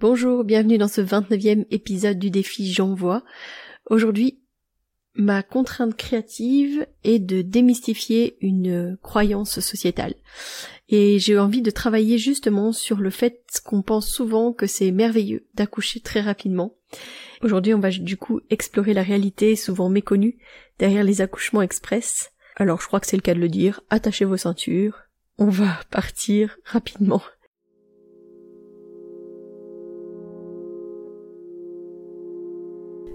Bonjour, 0.00 0.44
bienvenue 0.44 0.78
dans 0.78 0.86
ce 0.86 1.00
29e 1.00 1.66
épisode 1.72 2.20
du 2.20 2.30
défi 2.30 2.72
J'envoie. 2.72 3.24
Aujourd'hui, 3.90 4.38
ma 5.16 5.42
contrainte 5.42 5.96
créative 5.96 6.86
est 7.02 7.18
de 7.18 7.42
démystifier 7.42 8.36
une 8.40 8.96
croyance 9.02 9.58
sociétale. 9.58 10.14
Et 10.88 11.18
j'ai 11.18 11.36
envie 11.36 11.62
de 11.62 11.72
travailler 11.72 12.16
justement 12.16 12.70
sur 12.70 12.98
le 12.98 13.10
fait 13.10 13.42
qu'on 13.64 13.82
pense 13.82 14.08
souvent 14.08 14.52
que 14.52 14.68
c'est 14.68 14.92
merveilleux 14.92 15.48
d'accoucher 15.54 15.98
très 15.98 16.20
rapidement. 16.20 16.76
Aujourd'hui, 17.42 17.74
on 17.74 17.80
va 17.80 17.90
du 17.90 18.16
coup 18.16 18.40
explorer 18.50 18.94
la 18.94 19.02
réalité 19.02 19.56
souvent 19.56 19.88
méconnue 19.88 20.38
derrière 20.78 21.02
les 21.02 21.22
accouchements 21.22 21.62
express. 21.62 22.30
Alors 22.54 22.80
je 22.80 22.86
crois 22.86 23.00
que 23.00 23.08
c'est 23.08 23.16
le 23.16 23.22
cas 23.22 23.34
de 23.34 23.40
le 23.40 23.48
dire, 23.48 23.80
attachez 23.90 24.24
vos 24.24 24.36
ceintures, 24.36 24.96
on 25.38 25.48
va 25.48 25.80
partir 25.90 26.56
rapidement. 26.64 27.22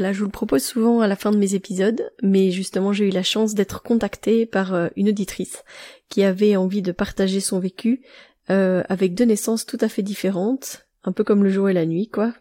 Je 0.00 0.18
vous 0.18 0.24
le 0.24 0.30
propose 0.30 0.64
souvent 0.64 1.00
à 1.00 1.06
la 1.06 1.14
fin 1.14 1.30
de 1.30 1.36
mes 1.36 1.54
épisodes, 1.54 2.10
mais 2.22 2.50
justement 2.50 2.92
j'ai 2.92 3.06
eu 3.06 3.10
la 3.10 3.22
chance 3.22 3.54
d'être 3.54 3.82
contactée 3.82 4.46
par 4.46 4.72
euh, 4.72 4.88
une 4.96 5.10
auditrice 5.10 5.62
qui 6.08 6.22
avait 6.22 6.56
envie 6.56 6.80
de 6.80 6.90
partager 6.90 7.38
son 7.38 7.58
vécu 7.58 8.02
euh, 8.48 8.82
avec 8.88 9.14
deux 9.14 9.26
naissances 9.26 9.66
tout 9.66 9.76
à 9.80 9.88
fait 9.88 10.02
différentes, 10.02 10.86
un 11.04 11.12
peu 11.12 11.22
comme 11.22 11.44
le 11.44 11.50
jour 11.50 11.68
et 11.68 11.74
la 11.74 11.84
nuit, 11.84 12.08
quoi. 12.08 12.32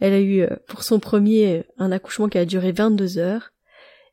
Elle 0.00 0.12
a 0.12 0.20
eu 0.20 0.40
euh, 0.40 0.56
pour 0.66 0.82
son 0.82 0.98
premier 0.98 1.64
un 1.78 1.92
accouchement 1.92 2.28
qui 2.28 2.38
a 2.38 2.44
duré 2.44 2.72
22 2.72 3.18
heures, 3.18 3.52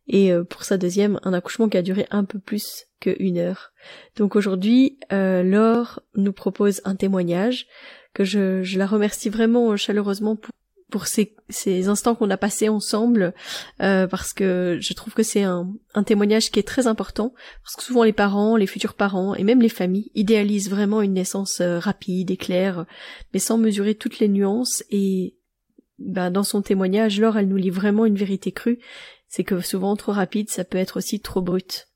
et 0.07 0.33
pour 0.49 0.63
sa 0.63 0.77
deuxième 0.77 1.19
un 1.23 1.31
accouchement 1.31 1.69
qui 1.69 1.77
a 1.77 1.81
duré 1.81 2.05
un 2.09 2.25
peu 2.25 2.37
plus 2.37 2.87
que 2.99 3.15
une 3.19 3.37
heure. 3.37 3.71
Donc 4.17 4.35
aujourd'hui, 4.35 4.99
Laure 5.09 6.01
nous 6.15 6.33
propose 6.33 6.81
un 6.83 6.95
témoignage 6.95 7.67
que 8.13 8.25
je, 8.25 8.61
je 8.61 8.77
la 8.77 8.87
remercie 8.87 9.29
vraiment 9.29 9.77
chaleureusement 9.77 10.35
pour 10.35 10.51
pour 10.91 11.07
ces, 11.07 11.35
ces 11.49 11.87
instants 11.87 12.13
qu'on 12.13 12.29
a 12.29 12.37
passés 12.37 12.69
ensemble, 12.69 13.33
euh, 13.81 14.05
parce 14.05 14.33
que 14.33 14.77
je 14.79 14.93
trouve 14.93 15.13
que 15.13 15.23
c'est 15.23 15.43
un, 15.43 15.73
un, 15.95 16.03
témoignage 16.03 16.51
qui 16.51 16.59
est 16.59 16.67
très 16.67 16.85
important, 16.85 17.33
parce 17.63 17.75
que 17.75 17.83
souvent 17.83 18.03
les 18.03 18.13
parents, 18.13 18.57
les 18.57 18.67
futurs 18.67 18.93
parents, 18.93 19.33
et 19.33 19.43
même 19.43 19.61
les 19.61 19.69
familles, 19.69 20.11
idéalisent 20.13 20.69
vraiment 20.69 21.01
une 21.01 21.13
naissance 21.13 21.61
euh, 21.61 21.79
rapide 21.79 22.29
et 22.29 22.37
claire, 22.37 22.85
mais 23.33 23.39
sans 23.39 23.57
mesurer 23.57 23.95
toutes 23.95 24.19
les 24.19 24.27
nuances, 24.27 24.83
et 24.91 25.35
ben, 25.97 26.29
dans 26.29 26.43
son 26.43 26.61
témoignage, 26.61 27.19
Laure, 27.19 27.37
elle 27.37 27.47
nous 27.47 27.57
lit 27.57 27.69
vraiment 27.69 28.05
une 28.05 28.17
vérité 28.17 28.51
crue, 28.51 28.79
c'est 29.27 29.43
que 29.43 29.61
souvent 29.61 29.95
trop 29.95 30.11
rapide, 30.11 30.49
ça 30.49 30.65
peut 30.65 30.77
être 30.77 30.97
aussi 30.97 31.21
trop 31.21 31.41
brut. 31.41 31.87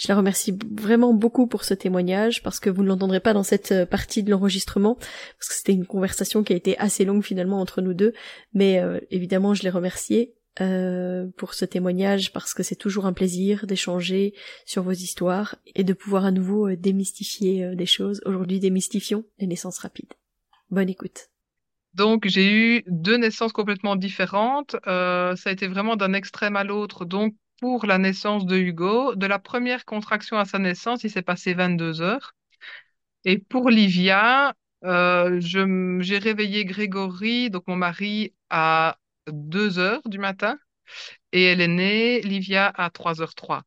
Je 0.00 0.08
la 0.08 0.16
remercie 0.16 0.56
vraiment 0.72 1.12
beaucoup 1.12 1.46
pour 1.46 1.64
ce 1.64 1.74
témoignage 1.74 2.42
parce 2.42 2.58
que 2.58 2.70
vous 2.70 2.82
ne 2.82 2.88
l'entendrez 2.88 3.20
pas 3.20 3.34
dans 3.34 3.42
cette 3.42 3.72
euh, 3.72 3.86
partie 3.86 4.22
de 4.22 4.30
l'enregistrement 4.30 4.94
parce 4.94 5.48
que 5.48 5.54
c'était 5.54 5.72
une 5.72 5.86
conversation 5.86 6.42
qui 6.42 6.52
a 6.52 6.56
été 6.56 6.78
assez 6.78 7.04
longue 7.04 7.22
finalement 7.22 7.60
entre 7.60 7.82
nous 7.82 7.94
deux, 7.94 8.14
mais 8.54 8.80
euh, 8.80 8.98
évidemment 9.10 9.52
je 9.52 9.62
l'ai 9.62 9.70
remerciée 9.70 10.34
euh, 10.60 11.26
pour 11.36 11.54
ce 11.54 11.64
témoignage 11.64 12.32
parce 12.32 12.54
que 12.54 12.62
c'est 12.62 12.76
toujours 12.76 13.06
un 13.06 13.12
plaisir 13.12 13.66
d'échanger 13.66 14.34
sur 14.64 14.82
vos 14.82 14.92
histoires 14.92 15.56
et 15.74 15.84
de 15.84 15.92
pouvoir 15.92 16.24
à 16.24 16.30
nouveau 16.30 16.74
démystifier 16.74 17.74
des 17.76 17.86
choses. 17.86 18.22
Aujourd'hui 18.24 18.58
démystifions 18.58 19.24
les 19.38 19.46
naissances 19.46 19.78
rapides. 19.78 20.14
Bonne 20.70 20.88
écoute. 20.88 21.28
Donc 21.94 22.26
j'ai 22.26 22.50
eu 22.50 22.84
deux 22.86 23.16
naissances 23.16 23.52
complètement 23.52 23.96
différentes. 23.96 24.76
ça 24.84 25.34
a 25.44 25.50
été 25.50 25.68
vraiment 25.68 25.96
d'un 25.96 26.14
extrême 26.14 26.56
à 26.56 26.64
l'autre. 26.64 27.04
Donc 27.04 27.34
pour 27.60 27.86
la 27.86 27.98
naissance 27.98 28.46
de 28.46 28.56
Hugo. 28.56 29.14
De 29.14 29.26
la 29.26 29.38
première 29.38 29.84
contraction 29.84 30.38
à 30.38 30.44
sa 30.44 30.58
naissance, 30.58 31.04
il 31.04 31.10
s'est 31.10 31.22
passé 31.22 31.54
22 31.54 32.00
heures. 32.00 32.34
Et 33.24 33.38
pour 33.38 33.70
Livia, 33.70 34.54
euh, 34.84 35.40
j'ai 35.40 36.18
réveillé 36.18 36.64
Grégory, 36.64 37.50
donc 37.50 37.64
mon 37.68 37.76
mari, 37.76 38.34
à 38.50 38.98
2 39.30 39.78
heures 39.78 40.02
du 40.06 40.18
matin. 40.18 40.58
Et 41.32 41.44
elle 41.44 41.60
est 41.60 41.68
née, 41.68 42.20
Livia, 42.22 42.68
à 42.76 42.90
3h03. 42.90 43.64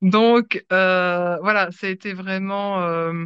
Donc, 0.00 0.64
euh, 0.72 1.36
voilà, 1.42 1.70
ça 1.70 1.86
a 1.86 1.90
été 1.90 2.12
vraiment, 2.12 2.80
euh, 2.82 3.24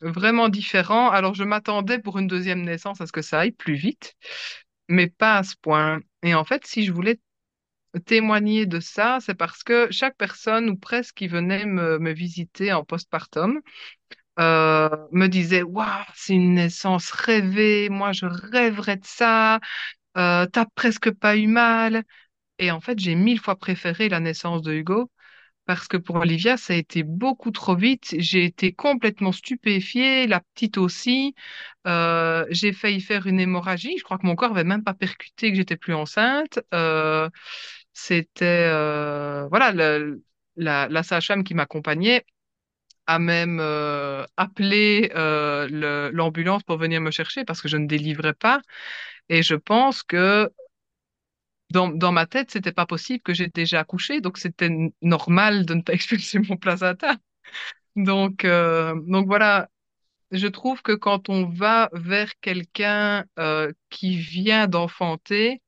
vraiment 0.00 0.48
différent. 0.48 1.10
Alors, 1.10 1.34
je 1.34 1.44
m'attendais 1.44 1.98
pour 1.98 2.18
une 2.18 2.26
deuxième 2.28 2.62
naissance 2.62 3.00
à 3.00 3.06
ce 3.06 3.12
que 3.12 3.22
ça 3.22 3.40
aille 3.40 3.52
plus 3.52 3.74
vite, 3.74 4.14
mais 4.88 5.08
pas 5.08 5.38
à 5.38 5.42
ce 5.44 5.56
point. 5.62 6.00
Et 6.22 6.34
en 6.34 6.44
fait, 6.44 6.66
si 6.66 6.84
je 6.84 6.92
voulais 6.92 7.20
témoigner 8.00 8.66
de 8.66 8.80
ça, 8.80 9.18
c'est 9.20 9.34
parce 9.34 9.62
que 9.64 9.88
chaque 9.90 10.16
personne, 10.16 10.70
ou 10.70 10.76
presque, 10.76 11.14
qui 11.16 11.28
venait 11.28 11.66
me, 11.66 11.98
me 11.98 12.12
visiter 12.12 12.72
en 12.72 12.84
postpartum, 12.84 13.60
euh, 14.40 14.88
me 15.12 15.26
disait 15.28 15.62
Waouh, 15.62 16.04
c'est 16.14 16.34
une 16.34 16.54
naissance 16.54 17.10
rêvée, 17.12 17.88
moi 17.88 18.12
je 18.12 18.26
rêverais 18.26 18.96
de 18.96 19.04
ça, 19.06 19.60
euh, 20.18 20.46
t'as 20.46 20.66
presque 20.74 21.10
pas 21.12 21.36
eu 21.36 21.46
mal. 21.48 22.04
Et 22.58 22.70
en 22.72 22.80
fait, 22.80 22.98
j'ai 23.00 23.14
mille 23.16 23.40
fois 23.40 23.56
préféré 23.56 24.08
la 24.08 24.20
naissance 24.20 24.62
de 24.62 24.72
Hugo 24.74 25.10
parce 25.66 25.88
que 25.88 25.96
pour 25.98 26.16
Olivia, 26.16 26.56
ça 26.58 26.74
a 26.74 26.76
été 26.76 27.02
beaucoup 27.04 27.50
trop 27.52 27.76
vite. 27.76 28.14
J'ai 28.18 28.44
été 28.44 28.72
complètement 28.74 29.32
stupéfiée, 29.32 30.26
la 30.28 30.40
petite 30.40 30.78
aussi. 30.78 31.34
Euh, 31.86 32.46
j'ai 32.50 32.72
failli 32.72 33.00
faire 33.00 33.26
une 33.28 33.40
hémorragie. 33.40 33.96
Je 33.98 34.04
crois 34.04 34.18
que 34.18 34.26
mon 34.26 34.36
corps 34.36 34.50
n'avait 34.50 34.64
même 34.64 34.84
pas 34.84 34.94
percuté 34.94 35.50
que 35.52 35.56
j'étais 35.56 35.76
plus 35.76 35.94
enceinte. 35.94 36.60
C'était 37.94 38.68
euh, 38.70 39.48
voilà 39.48 39.72
la, 40.56 40.88
la 40.88 41.02
sage-femme 41.04 41.44
qui 41.44 41.54
m'accompagnait 41.54 42.26
a 43.06 43.18
même 43.18 43.60
euh, 43.60 44.24
appelé 44.36 45.10
euh, 45.16 46.10
l'ambulance 46.12 46.62
pour 46.64 46.78
venir 46.78 47.00
me 47.00 47.10
chercher 47.10 47.44
parce 47.44 47.62
que 47.62 47.68
je 47.68 47.76
ne 47.78 47.86
délivrais 47.86 48.34
pas. 48.34 48.60
Et 49.28 49.42
je 49.42 49.54
pense 49.56 50.02
que 50.02 50.50
dans, 51.70 51.88
dans 51.88 52.12
ma 52.12 52.26
tête, 52.26 52.50
c'était 52.50 52.72
pas 52.72 52.86
possible 52.86 53.20
que 53.22 53.34
j'ai 53.34 53.48
déjà 53.48 53.80
accouché, 53.80 54.20
donc 54.20 54.38
c'était 54.38 54.70
normal 55.02 55.66
de 55.66 55.74
ne 55.74 55.82
pas 55.82 55.92
expulser 55.94 56.38
mon 56.38 56.56
placenta. 56.56 57.16
Donc, 57.96 58.46
donc 58.46 59.26
voilà, 59.26 59.70
je 60.32 60.48
trouve 60.48 60.82
que 60.82 60.92
quand 60.92 61.30
on 61.30 61.46
va 61.50 61.90
vers 61.94 62.32
quelqu'un 62.40 63.26
qui 63.90 64.16
vient 64.18 64.68
d'enfanter, 64.68 65.62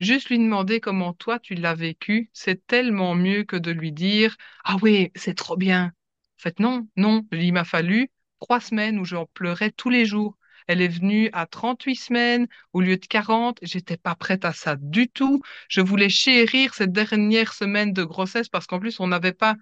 Juste 0.00 0.28
lui 0.30 0.38
demander 0.38 0.80
comment 0.80 1.12
toi 1.12 1.38
tu 1.38 1.54
l'as 1.54 1.74
vécu, 1.74 2.30
c'est 2.32 2.66
tellement 2.66 3.14
mieux 3.14 3.44
que 3.44 3.56
de 3.56 3.70
lui 3.70 3.92
dire 3.92 4.36
Ah 4.64 4.76
oui, 4.82 5.10
c'est 5.14 5.34
trop 5.36 5.56
bien. 5.56 5.92
En 6.38 6.42
fait, 6.42 6.58
non, 6.60 6.88
non, 6.96 7.26
il 7.32 7.52
m'a 7.52 7.64
fallu 7.64 8.10
trois 8.40 8.60
semaines 8.60 8.98
où 8.98 9.04
j'en 9.04 9.26
pleurais 9.26 9.70
tous 9.70 9.90
les 9.90 10.06
jours. 10.06 10.36
Elle 10.66 10.80
est 10.82 10.88
venue 10.88 11.28
à 11.32 11.46
38 11.46 11.96
semaines 11.96 12.46
au 12.72 12.80
lieu 12.80 12.96
de 12.96 13.06
40. 13.06 13.58
J'étais 13.62 13.96
pas 13.98 14.14
prête 14.14 14.44
à 14.44 14.52
ça 14.52 14.76
du 14.76 15.08
tout. 15.08 15.42
Je 15.68 15.80
voulais 15.82 16.08
chérir 16.08 16.74
cette 16.74 16.92
dernière 16.92 17.52
semaine 17.52 17.92
de 17.92 18.04
grossesse 18.04 18.48
parce 18.48 18.66
qu'en 18.66 18.78
plus, 18.80 19.00
on 19.00 19.08
n'avait 19.08 19.32
pas 19.32 19.56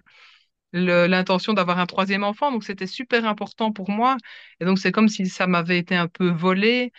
l'intention 0.73 1.53
d'avoir 1.53 1.79
un 1.79 1.85
troisième 1.87 2.23
enfant. 2.23 2.51
Donc, 2.51 2.63
c'était 2.63 2.87
super 2.87 3.25
important 3.25 3.71
pour 3.71 3.89
moi. 3.89 4.17
Et 4.59 4.65
donc, 4.65 4.79
c'est 4.79 4.91
comme 4.91 5.09
si 5.09 5.27
ça 5.27 5.47
m'avait 5.47 5.79
été 5.79 5.95
un 5.95 6.07
peu 6.07 6.29
volé. 6.29 6.91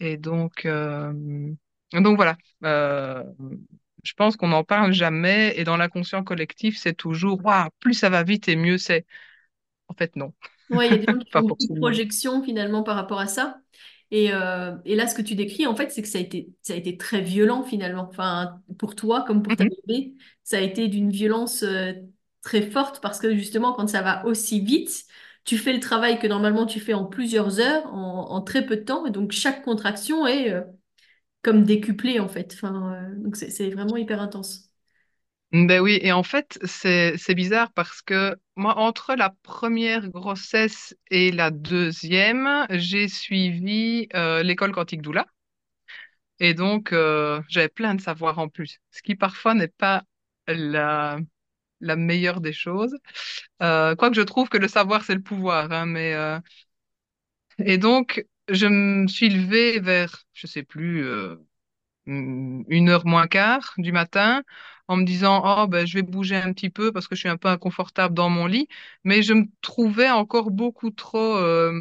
Et 0.00 0.16
donc, 0.16 0.66
euh, 0.66 1.12
donc 1.92 2.16
voilà, 2.16 2.36
euh, 2.64 3.24
je 4.04 4.12
pense 4.14 4.36
qu'on 4.36 4.48
n'en 4.48 4.64
parle 4.64 4.92
jamais 4.92 5.54
et 5.58 5.64
dans 5.64 5.76
l'inconscient 5.76 6.24
collectif, 6.24 6.78
c'est 6.78 6.94
toujours 6.94 7.44
waouh, 7.44 7.68
plus 7.80 7.94
ça 7.94 8.10
va 8.10 8.22
vite 8.22 8.48
et 8.48 8.56
mieux 8.56 8.78
c'est. 8.78 9.06
En 9.88 9.94
fait, 9.94 10.16
non. 10.16 10.34
Ouais, 10.70 10.88
il 10.88 10.92
y 10.92 10.94
a 10.96 10.98
des 10.98 11.06
gens 11.10 11.18
qui 11.24 11.32
font 11.32 11.70
monde. 11.70 11.78
projections 11.80 12.42
finalement 12.42 12.82
par 12.82 12.96
rapport 12.96 13.18
à 13.20 13.26
ça. 13.26 13.58
Et, 14.10 14.32
euh, 14.32 14.74
et 14.84 14.96
là, 14.96 15.06
ce 15.06 15.14
que 15.14 15.22
tu 15.22 15.34
décris, 15.34 15.66
en 15.66 15.74
fait, 15.74 15.90
c'est 15.90 16.02
que 16.02 16.08
ça 16.08 16.18
a 16.18 16.20
été, 16.20 16.50
ça 16.62 16.74
a 16.74 16.76
été 16.76 16.96
très 16.98 17.20
violent 17.22 17.62
finalement. 17.62 18.06
Enfin, 18.10 18.62
pour 18.78 18.94
toi 18.94 19.24
comme 19.26 19.42
pour 19.42 19.56
ta 19.56 19.64
Mhm. 19.64 19.68
bébé, 19.86 20.14
ça 20.44 20.58
a 20.58 20.60
été 20.60 20.88
d'une 20.88 21.10
violence 21.10 21.62
euh, 21.62 21.92
très 22.42 22.62
forte 22.70 23.00
parce 23.00 23.18
que 23.18 23.34
justement, 23.34 23.72
quand 23.72 23.86
ça 23.88 24.02
va 24.02 24.24
aussi 24.26 24.60
vite, 24.60 25.04
tu 25.44 25.56
fais 25.58 25.72
le 25.72 25.80
travail 25.80 26.18
que 26.18 26.26
normalement 26.26 26.66
tu 26.66 26.80
fais 26.80 26.94
en 26.94 27.04
plusieurs 27.06 27.60
heures, 27.60 27.86
en, 27.94 28.30
en 28.30 28.42
très 28.42 28.64
peu 28.66 28.76
de 28.76 28.82
temps. 28.84 29.06
Et 29.06 29.10
donc, 29.10 29.32
chaque 29.32 29.62
contraction 29.64 30.26
est 30.26 30.50
euh, 30.52 30.62
comme 31.50 31.64
décuplée 31.64 32.20
en 32.20 32.28
fait. 32.28 32.52
Enfin, 32.54 32.94
euh, 33.12 33.14
donc, 33.16 33.36
c'est 33.36 33.70
vraiment 33.70 33.96
hyper 33.96 34.20
intense. 34.20 34.70
Ben 35.52 35.80
oui, 35.80 35.98
et 36.02 36.12
en 36.12 36.22
fait, 36.22 36.58
c'est 36.64 37.34
bizarre 37.34 37.72
parce 37.72 38.02
que 38.02 38.36
moi, 38.56 38.76
entre 38.78 39.14
la 39.14 39.30
première 39.42 40.08
grossesse 40.10 40.94
et 41.10 41.32
la 41.32 41.50
deuxième, 41.50 42.66
j'ai 42.70 43.08
suivi 43.08 44.08
euh, 44.14 44.42
l'école 44.42 44.72
Quantique 44.72 45.00
Doula. 45.02 45.26
Et 46.40 46.54
donc, 46.54 46.92
euh, 46.92 47.42
j'avais 47.48 47.68
plein 47.68 47.94
de 47.94 48.00
savoirs 48.00 48.38
en 48.38 48.48
plus, 48.48 48.78
ce 48.90 49.02
qui 49.02 49.16
parfois 49.16 49.54
n'est 49.54 49.68
pas 49.68 50.04
la, 50.46 51.18
la 51.80 51.96
meilleure 51.96 52.40
des 52.40 52.52
choses. 52.52 52.96
Euh, 53.62 53.96
quoique 53.96 54.16
je 54.16 54.22
trouve 54.22 54.48
que 54.48 54.58
le 54.58 54.68
savoir, 54.68 55.04
c'est 55.04 55.14
le 55.14 55.22
pouvoir. 55.22 55.72
hein, 55.72 55.86
mais, 55.86 56.14
Et 57.64 57.78
donc, 57.78 58.24
je 58.48 58.66
me 58.66 59.06
suis 59.08 59.28
levée 59.30 59.80
vers, 59.80 60.24
je 60.32 60.46
sais 60.46 60.62
plus, 60.62 61.04
euh, 61.04 61.36
une 62.06 62.88
heure 62.88 63.06
moins 63.06 63.26
quart 63.28 63.74
du 63.78 63.92
matin 63.92 64.42
en 64.88 64.96
me 64.96 65.04
disant, 65.04 65.42
oh, 65.44 65.66
ben, 65.68 65.86
je 65.86 65.94
vais 65.94 66.02
bouger 66.02 66.36
un 66.36 66.52
petit 66.52 66.70
peu 66.70 66.92
parce 66.92 67.08
que 67.08 67.14
je 67.14 67.20
suis 67.20 67.28
un 67.28 67.36
peu 67.36 67.48
inconfortable 67.48 68.14
dans 68.14 68.30
mon 68.30 68.46
lit. 68.46 68.68
Mais 69.04 69.22
je 69.22 69.34
me 69.34 69.46
trouvais 69.62 70.10
encore 70.10 70.50
beaucoup 70.50 70.90
trop 70.90 71.36
euh, 71.36 71.80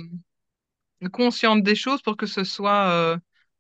consciente 1.11 1.63
des 1.63 1.75
choses 1.75 2.01
pour 2.01 2.17
que 2.17 2.25
ce 2.25 2.43
soit, 2.43 2.89
euh, 2.91 3.17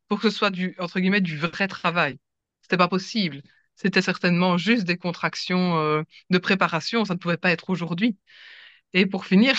pour 0.07 0.19
que 0.19 0.29
ce 0.29 0.37
soit 0.37 0.49
du, 0.49 0.75
entre 0.79 0.99
guillemets, 0.99 1.21
du 1.21 1.37
vrai 1.37 1.67
travail. 1.67 2.19
C'était 2.61 2.77
pas 2.77 2.87
possible. 2.87 3.41
C'était 3.75 4.01
certainement 4.01 4.57
juste 4.57 4.83
des 4.85 4.97
contractions 4.97 6.03
de 6.31 6.37
préparation. 6.39 7.05
Ça 7.05 7.13
ne 7.13 7.19
pouvait 7.19 7.37
pas 7.37 7.51
être 7.51 7.69
aujourd'hui. 7.69 8.17
Et 8.93 9.05
pour 9.07 9.25
finir, 9.25 9.55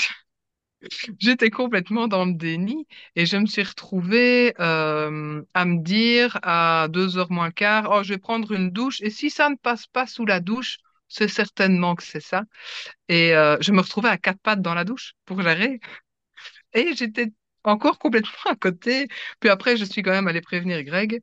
J'étais 1.19 1.51
complètement 1.51 2.07
dans 2.09 2.25
le 2.25 2.35
déni 2.35 2.87
et 3.17 3.27
je 3.27 3.37
me 3.37 3.47
suis 3.47 3.63
retrouvée 3.63 4.55
euh, 4.61 5.43
à 5.55 5.65
me 5.65 5.83
dire 5.83 6.39
à 6.43 6.87
deux 6.89 7.19
heures 7.19 7.33
moins 7.33 7.51
quart, 7.51 7.89
oh, 7.91 8.03
je 8.03 8.11
vais 8.15 8.19
prendre 8.19 8.53
une 8.53 8.71
douche 8.71 9.01
et 9.03 9.11
si 9.11 9.31
ça 9.31 9.51
ne 9.51 9.57
passe 9.57 9.87
pas 9.87 10.07
sous 10.07 10.25
la 10.25 10.41
douche, 10.41 10.79
c'est 11.09 11.29
certainement 11.29 11.95
que 11.97 12.03
c'est 12.05 12.21
ça. 12.21 12.45
Et 13.09 13.35
euh, 13.35 13.57
je 13.61 13.73
me 13.73 13.81
retrouvais 13.81 14.09
à 14.11 14.19
quatre 14.19 14.41
pattes 14.41 14.63
dans 14.63 14.75
la 14.75 14.85
douche 14.85 15.15
pour 15.25 15.43
gérer 15.43 15.81
et 16.75 16.95
j'étais 16.97 17.33
encore 17.65 17.99
complètement 17.99 18.51
à 18.51 18.57
côté. 18.57 19.09
Puis 19.41 19.51
après, 19.51 19.77
je 19.77 19.85
suis 19.85 20.03
quand 20.03 20.13
même 20.13 20.29
allée 20.29 20.41
prévenir 20.43 20.83
Greg 20.85 21.23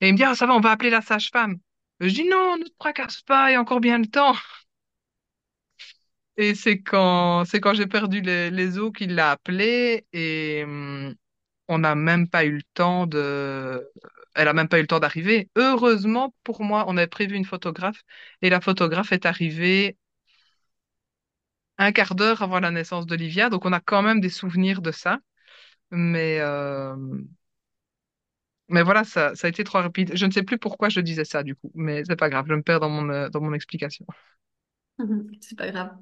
et 0.00 0.08
il 0.08 0.12
me 0.12 0.16
dit, 0.18 0.24
ah, 0.24 0.34
ça 0.34 0.46
va, 0.46 0.54
on 0.54 0.60
va 0.60 0.72
appeler 0.72 0.90
la 0.90 1.02
sage-femme. 1.02 1.58
Je 2.00 2.08
dis, 2.08 2.24
non, 2.28 2.56
ne 2.58 2.64
te 2.64 2.72
tracasse 2.78 3.22
pas, 3.22 3.50
il 3.50 3.54
y 3.54 3.56
a 3.56 3.60
encore 3.60 3.80
bien 3.80 3.98
le 3.98 4.06
temps. 4.06 4.34
Et 6.38 6.54
c'est 6.54 6.80
quand, 6.82 7.44
c'est 7.44 7.60
quand 7.60 7.74
j'ai 7.74 7.86
perdu 7.86 8.20
les, 8.22 8.78
os 8.78 8.90
qu'il 8.92 9.14
l'a 9.14 9.32
appelé 9.32 10.06
et 10.12 10.62
hum, 10.64 11.14
on 11.68 11.78
n'a 11.78 11.94
même 11.94 12.28
pas 12.28 12.44
eu 12.46 12.56
le 12.56 12.62
temps 12.74 13.06
de... 13.06 13.90
Elle 14.34 14.48
a 14.48 14.54
même 14.54 14.68
pas 14.68 14.78
eu 14.78 14.82
le 14.82 14.86
temps 14.88 15.00
d'arriver. 15.00 15.50
Heureusement 15.56 16.34
pour 16.44 16.62
moi, 16.64 16.84
on 16.88 16.96
avait 16.98 17.06
prévu 17.08 17.36
une 17.36 17.44
photographe 17.46 18.02
et 18.42 18.50
la 18.50 18.60
photographe 18.62 19.12
est 19.12 19.26
arrivée 19.26 19.98
un 21.78 21.92
quart 21.92 22.14
d'heure 22.14 22.40
avant 22.42 22.60
la 22.60 22.70
naissance 22.70 23.06
d'Olivia, 23.06 23.50
donc 23.50 23.64
on 23.66 23.72
a 23.72 23.80
quand 23.80 24.02
même 24.02 24.20
des 24.20 24.28
souvenirs 24.30 24.80
de 24.82 24.90
ça. 24.92 25.18
Mais, 25.92 26.38
euh, 26.40 26.96
mais 28.68 28.82
voilà, 28.82 29.04
ça, 29.04 29.34
ça 29.34 29.46
a 29.46 29.50
été 29.50 29.64
trop 29.64 29.78
rapide. 29.78 30.12
Je 30.16 30.24
ne 30.26 30.30
sais 30.30 30.42
plus 30.42 30.58
pourquoi 30.58 30.88
je 30.88 31.00
disais 31.00 31.24
ça 31.24 31.42
du 31.42 31.54
coup, 31.56 31.70
mais 31.74 32.04
c'est 32.06 32.16
pas 32.16 32.30
grave, 32.30 32.46
je 32.48 32.54
me 32.54 32.62
perds 32.62 32.80
dans 32.80 32.88
mon, 32.88 33.08
euh, 33.10 33.28
dans 33.28 33.40
mon 33.40 33.52
explication. 33.52 34.06
C'est 35.40 35.56
pas 35.58 35.70
grave. 35.70 35.96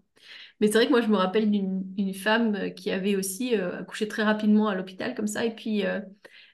Mais 0.60 0.68
c'est 0.68 0.74
vrai 0.74 0.86
que 0.86 0.90
moi, 0.92 1.00
je 1.02 1.08
me 1.08 1.16
rappelle 1.16 1.50
d'une 1.50 1.84
une 1.98 2.14
femme 2.14 2.56
euh, 2.56 2.70
qui 2.70 2.90
avait 2.90 3.16
aussi 3.16 3.56
euh, 3.56 3.80
accouché 3.80 4.08
très 4.08 4.24
rapidement 4.24 4.68
à 4.68 4.74
l'hôpital, 4.76 5.14
comme 5.14 5.26
ça, 5.28 5.44
et 5.44 5.54
puis 5.54 5.86
euh, 5.86 6.00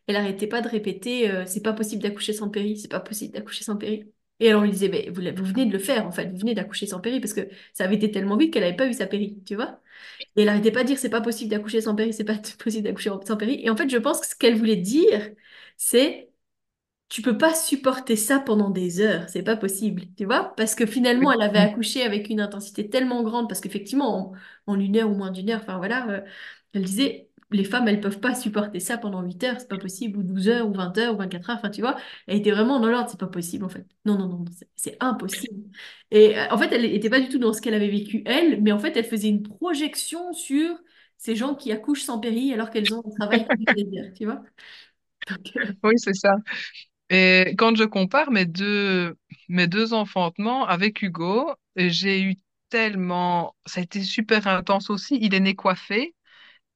elle 0.07 0.17
arrêtait 0.17 0.49
pas 0.49 0.63
de 0.63 0.69
répéter 0.69 1.31
c'est 1.47 1.63
pas 1.63 1.73
possible 1.75 2.03
d'accoucher 2.03 2.33
sans 2.35 2.51
péri, 2.51 2.79
c'est 2.79 2.89
pas 2.89 3.01
possible 3.01 3.35
d'accoucher 3.35 3.65
sans 3.65 3.77
péri. 3.79 4.05
Et 4.41 4.49
alors 4.51 4.63
on 4.63 4.65
lui 4.67 4.73
disait 4.73 4.89
mais 4.91 5.11
vous, 5.11 5.23
vous 5.37 5.45
venez 5.47 5.67
de 5.67 5.73
le 5.73 5.79
faire, 5.81 6.07
en 6.07 6.13
fait, 6.13 6.31
vous 6.31 6.39
venez 6.39 6.55
d'accoucher 6.55 6.87
sans 6.87 7.01
péri, 7.01 7.21
parce 7.21 7.35
que 7.35 7.49
ça 7.75 7.85
avait 7.85 7.97
été 7.97 8.11
tellement 8.13 8.37
vite 8.37 8.53
qu'elle 8.55 8.65
avait 8.65 8.77
pas 8.77 8.89
eu 8.89 8.95
sa 8.95 9.07
péri, 9.07 9.43
tu 9.47 9.57
vois. 9.57 9.81
Et 10.37 10.43
elle 10.43 10.49
arrêtait 10.49 10.73
pas 10.73 10.83
de 10.83 10.89
dire 10.89 10.99
c'est 10.99 11.11
pas 11.11 11.21
possible 11.21 11.51
d'accoucher 11.51 11.81
sans 11.81 11.95
péri, 11.95 12.13
c'est 12.13 12.25
pas 12.25 12.37
possible 12.59 12.85
d'accoucher 12.85 13.11
sans 13.27 13.37
péri. 13.37 13.61
Et 13.65 13.71
en 13.71 13.77
fait, 13.77 13.89
je 13.91 13.97
pense 13.99 14.21
que 14.21 14.27
ce 14.27 14.35
qu'elle 14.37 14.57
voulait 14.57 14.77
dire, 14.77 15.31
c'est 15.77 16.31
tu 17.09 17.23
peux 17.23 17.39
pas 17.39 17.55
supporter 17.55 18.17
ça 18.17 18.41
pendant 18.41 18.71
des 18.71 19.01
heures, 19.01 19.29
c'est 19.29 19.43
pas 19.45 19.57
possible, 19.57 20.03
tu 20.17 20.25
vois? 20.25 20.55
Parce 20.57 20.75
que 20.75 20.87
finalement, 20.87 21.33
elle 21.33 21.43
avait 21.43 21.59
accouché 21.61 22.03
avec 22.03 22.29
une 22.31 22.41
intensité 22.41 22.89
tellement 22.91 23.23
grande, 23.23 23.49
parce 23.49 23.61
qu'effectivement, 23.61 24.33
en, 24.67 24.73
en 24.75 24.81
une 24.81 24.97
heure 24.97 25.11
ou 25.11 25.15
moins 25.15 25.31
d'une 25.31 25.51
heure, 25.51 25.61
enfin 25.63 25.79
voilà, 25.79 26.09
euh, 26.11 26.21
elle 26.73 26.85
disait, 26.85 27.31
les 27.53 27.63
femmes, 27.65 27.87
elles 27.89 28.01
peuvent 28.01 28.19
pas 28.21 28.35
supporter 28.35 28.81
ça 28.81 28.99
pendant 28.99 29.23
8 29.23 29.43
heures, 29.45 29.61
c'est 29.61 29.69
pas 29.69 29.79
possible, 29.79 30.19
ou 30.19 30.23
12 30.25 30.49
heures, 30.49 30.69
ou 30.69 30.73
20 30.75 30.99
heures, 30.99 31.15
ou 31.15 31.19
24 31.19 31.51
heures, 31.51 31.57
enfin 31.59 31.71
tu 31.71 31.81
vois? 31.81 31.97
Elle 32.27 32.39
était 32.39 32.51
vraiment 32.51 32.81
dans 32.81 32.89
l'ordre, 32.89 33.09
c'est 33.11 33.21
pas 33.21 33.29
possible 33.29 33.65
en 33.65 33.69
fait. 33.69 33.87
Non, 34.05 34.19
non, 34.19 34.29
non, 34.29 34.45
c'est 34.75 34.97
impossible. 35.01 35.71
Et 36.11 36.37
euh, 36.39 36.49
en 36.51 36.59
fait, 36.59 36.73
elle 36.73 36.85
était 36.85 37.11
pas 37.11 37.21
du 37.21 37.29
tout 37.29 37.39
dans 37.39 37.53
ce 37.53 37.61
qu'elle 37.61 37.75
avait 37.75 37.89
vécu 37.89 38.23
elle, 38.27 38.63
mais 38.63 38.73
en 38.73 38.79
fait, 38.81 38.97
elle 38.97 39.05
faisait 39.05 39.29
une 39.29 39.43
projection 39.45 40.33
sur 40.33 40.77
ces 41.19 41.37
gens 41.37 41.55
qui 41.55 41.73
accouchent 41.73 42.03
sans 42.03 42.19
péri 42.21 42.53
alors 42.53 42.71
qu'elles 42.71 42.93
ont 42.95 43.03
un 43.07 43.11
travail 43.11 43.47
tu 44.17 44.25
vois? 44.25 44.43
Donc, 45.29 45.57
euh, 45.57 45.73
Oui, 45.83 45.95
c'est 45.99 46.15
ça. 46.15 46.37
Et 47.11 47.55
quand 47.59 47.77
je 47.77 47.85
compare 47.85 48.31
mes 48.31 48.47
deux, 48.47 49.17
mes 49.49 49.67
deux 49.69 49.93
enfantements 49.95 50.67
avec 50.67 51.03
Hugo, 51.03 51.53
j'ai 51.77 52.23
eu 52.23 52.37
tellement, 52.69 53.57
ça 53.67 53.81
a 53.81 53.83
été 53.85 54.03
super 54.03 54.47
intense 54.49 54.91
aussi. 54.91 55.19
Il 55.21 55.35
est 55.35 55.41
né 55.41 55.55
coiffé 55.55 56.15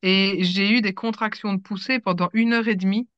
et 0.02 0.44
j'ai 0.44 0.70
eu 0.72 0.82
des 0.82 0.94
contractions 0.94 1.54
de 1.54 1.60
poussée 1.62 2.00
pendant 2.00 2.30
une 2.34 2.54
heure 2.54 2.68
et 2.68 2.76
demie. 2.76 3.08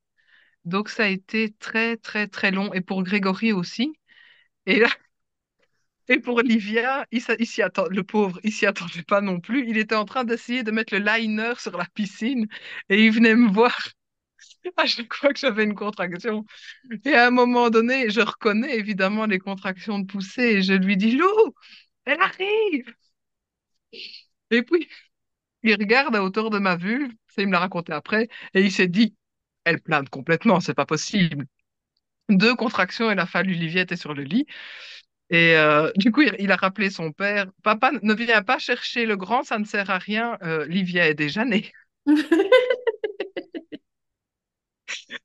Donc 0.65 0.89
ça 0.89 1.05
a 1.05 1.07
été 1.09 1.53
très, 1.59 1.97
très, 1.97 2.27
très 2.27 2.51
long. 2.51 2.73
Et 2.73 2.81
pour 2.81 3.03
Grégory 3.03 3.53
aussi. 3.53 3.93
Et 4.67 4.79
là, 4.79 4.89
et 6.07 6.19
pour 6.19 6.35
Olivia, 6.37 7.05
il, 7.11 7.21
il 7.39 7.61
attend, 7.61 7.85
le 7.89 8.03
pauvre, 8.03 8.39
il 8.43 8.51
s'y 8.51 8.65
attendait 8.65 9.03
pas 9.03 9.21
non 9.21 9.39
plus. 9.39 9.67
Il 9.69 9.77
était 9.77 9.95
en 9.95 10.05
train 10.05 10.23
d'essayer 10.23 10.63
de 10.63 10.71
mettre 10.71 10.93
le 10.95 10.99
liner 11.03 11.53
sur 11.59 11.77
la 11.77 11.85
piscine 11.93 12.47
et 12.89 13.05
il 13.05 13.11
venait 13.11 13.35
me 13.35 13.49
voir 13.51 13.75
à 14.77 14.85
chaque 14.85 15.13
fois 15.13 15.33
que 15.33 15.39
j'avais 15.39 15.63
une 15.63 15.75
contraction. 15.75 16.45
Et 17.05 17.13
à 17.13 17.27
un 17.27 17.31
moment 17.31 17.69
donné, 17.69 18.09
je 18.09 18.21
reconnais 18.21 18.77
évidemment 18.77 19.25
les 19.25 19.39
contractions 19.39 19.99
de 19.99 20.05
poussée 20.05 20.43
et 20.43 20.63
je 20.63 20.73
lui 20.73 20.97
dis, 20.97 21.11
Lou, 21.17 21.27
elle 22.05 22.21
arrive! 22.21 22.93
Et 24.51 24.61
puis, 24.63 24.87
il 25.63 25.75
regarde 25.75 26.15
à 26.15 26.23
hauteur 26.23 26.49
de 26.49 26.59
ma 26.59 26.75
vulve, 26.77 27.11
ça 27.27 27.43
il 27.43 27.47
me 27.47 27.53
l'a 27.53 27.59
raconté 27.59 27.93
après, 27.93 28.29
et 28.53 28.61
il 28.63 28.71
s'est 28.73 28.87
dit, 28.87 29.15
elle 29.65 29.81
plane 29.81 30.09
complètement, 30.09 30.59
c'est 30.59 30.73
pas 30.73 30.85
possible. 30.87 31.45
Deux 32.29 32.55
contractions, 32.55 33.11
il 33.11 33.19
a 33.19 33.25
fallu, 33.27 33.53
Olivier 33.55 33.81
était 33.81 33.97
sur 33.97 34.13
le 34.13 34.23
lit. 34.23 34.47
Et 35.31 35.55
euh, 35.57 35.91
du 35.97 36.11
coup, 36.11 36.21
il, 36.23 36.35
il 36.39 36.51
a 36.51 36.57
rappelé 36.57 36.89
son 36.91 37.11
père, 37.11 37.47
Papa, 37.63 37.91
ne 38.03 38.13
viens 38.15 38.43
pas 38.43 38.59
chercher 38.59 39.05
le 39.05 39.17
grand, 39.17 39.43
ça 39.43 39.59
ne 39.59 39.65
sert 39.65 39.89
à 39.91 39.99
rien, 39.99 40.37
euh, 40.43 40.65
Livia 40.67 41.07
est 41.09 41.15
déjà 41.15 41.45
née. 41.45 41.71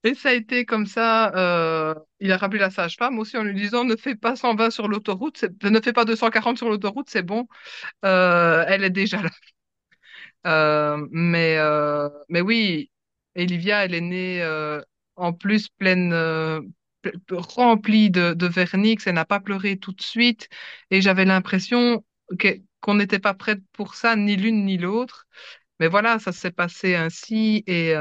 Et 0.04 0.14
ça 0.14 0.30
a 0.30 0.32
été 0.32 0.64
comme 0.64 0.86
ça. 0.86 1.34
euh, 1.36 1.94
il 2.20 2.30
a 2.32 2.36
rappelé 2.36 2.60
la 2.60 2.70
sage-femme 2.70 3.18
aussi 3.18 3.36
en 3.36 3.42
lui 3.42 3.54
disant 3.54 3.84
ne 3.84 3.96
fais 3.96 4.14
pas 4.14 4.36
120 4.36 4.70
sur 4.70 4.86
l'autoroute, 4.88 5.44
ne 5.64 5.80
fais 5.80 5.92
pas 5.92 6.04
240 6.04 6.56
sur 6.56 6.68
l'autoroute, 6.68 7.10
c'est 7.10 7.22
bon. 7.22 7.48
Euh, 8.04 8.64
elle 8.68 8.84
est 8.84 8.90
déjà 8.90 9.22
là. 9.22 9.30
Euh, 10.46 11.06
mais, 11.10 11.58
mais 12.28 12.40
oui, 12.40 12.90
Olivia, 13.36 13.84
elle 13.84 13.94
est 13.94 14.00
née 14.00 14.42
en 15.16 15.32
plus 15.32 15.68
pleine, 15.68 16.10
ple- 17.02 17.18
remplie 17.30 18.10
de, 18.10 18.34
de 18.34 18.46
vernix. 18.46 19.06
Elle 19.06 19.14
n'a 19.14 19.24
pas 19.24 19.40
pleuré 19.40 19.78
tout 19.78 19.92
de 19.92 20.02
suite. 20.02 20.48
Et 20.90 21.00
j'avais 21.02 21.24
l'impression 21.24 22.04
qu'on 22.80 22.94
n'était 22.94 23.18
pas 23.18 23.34
prête 23.34 23.60
pour 23.72 23.94
ça, 23.94 24.16
ni 24.16 24.36
l'une 24.36 24.64
ni 24.64 24.78
l'autre. 24.78 25.26
Mais 25.80 25.88
voilà, 25.88 26.18
ça 26.18 26.32
s'est 26.32 26.52
passé 26.52 26.94
ainsi. 26.96 27.64
Et, 27.66 27.94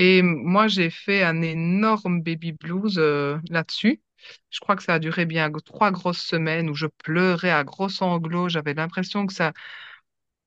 Et 0.00 0.22
moi, 0.22 0.68
j'ai 0.68 0.90
fait 0.90 1.22
un 1.24 1.42
énorme 1.42 2.22
baby 2.22 2.52
blues 2.54 2.96
euh, 2.98 3.38
là-dessus. 3.50 4.02
Je 4.50 4.60
crois 4.60 4.76
que 4.76 4.82
ça 4.84 4.94
a 4.94 5.00
duré 5.00 5.26
bien 5.26 5.50
trois 5.66 5.92
grosses 5.92 6.20
semaines 6.22 6.70
où 6.70 6.74
je 6.74 6.86
pleurais 7.04 7.50
à 7.52 7.64
gros 7.64 7.88
sanglots. 7.90 8.48
J'avais 8.50 8.74
l'impression 8.74 9.26
que 9.26 9.34
ça, 9.34 9.52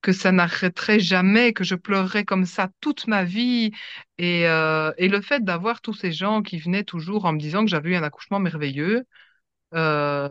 que 0.02 0.12
ça 0.14 0.32
n'arrêterait 0.34 1.00
jamais, 1.00 1.54
que 1.54 1.64
je 1.64 1.76
pleurerais 1.76 2.26
comme 2.26 2.46
ça 2.46 2.70
toute 2.82 3.08
ma 3.08 3.24
vie. 3.24 3.72
Et, 4.18 4.48
euh, 4.48 4.92
et 4.98 5.08
le 5.10 5.22
fait 5.22 5.44
d'avoir 5.44 5.82
tous 5.82 5.94
ces 5.94 6.12
gens 6.12 6.42
qui 6.44 6.60
venaient 6.60 6.84
toujours 6.84 7.26
en 7.26 7.34
me 7.34 7.40
disant 7.40 7.64
que 7.66 7.72
j'avais 7.72 7.92
eu 7.92 7.96
un 7.96 8.04
accouchement 8.04 8.40
merveilleux, 8.40 9.06
euh, 9.74 10.30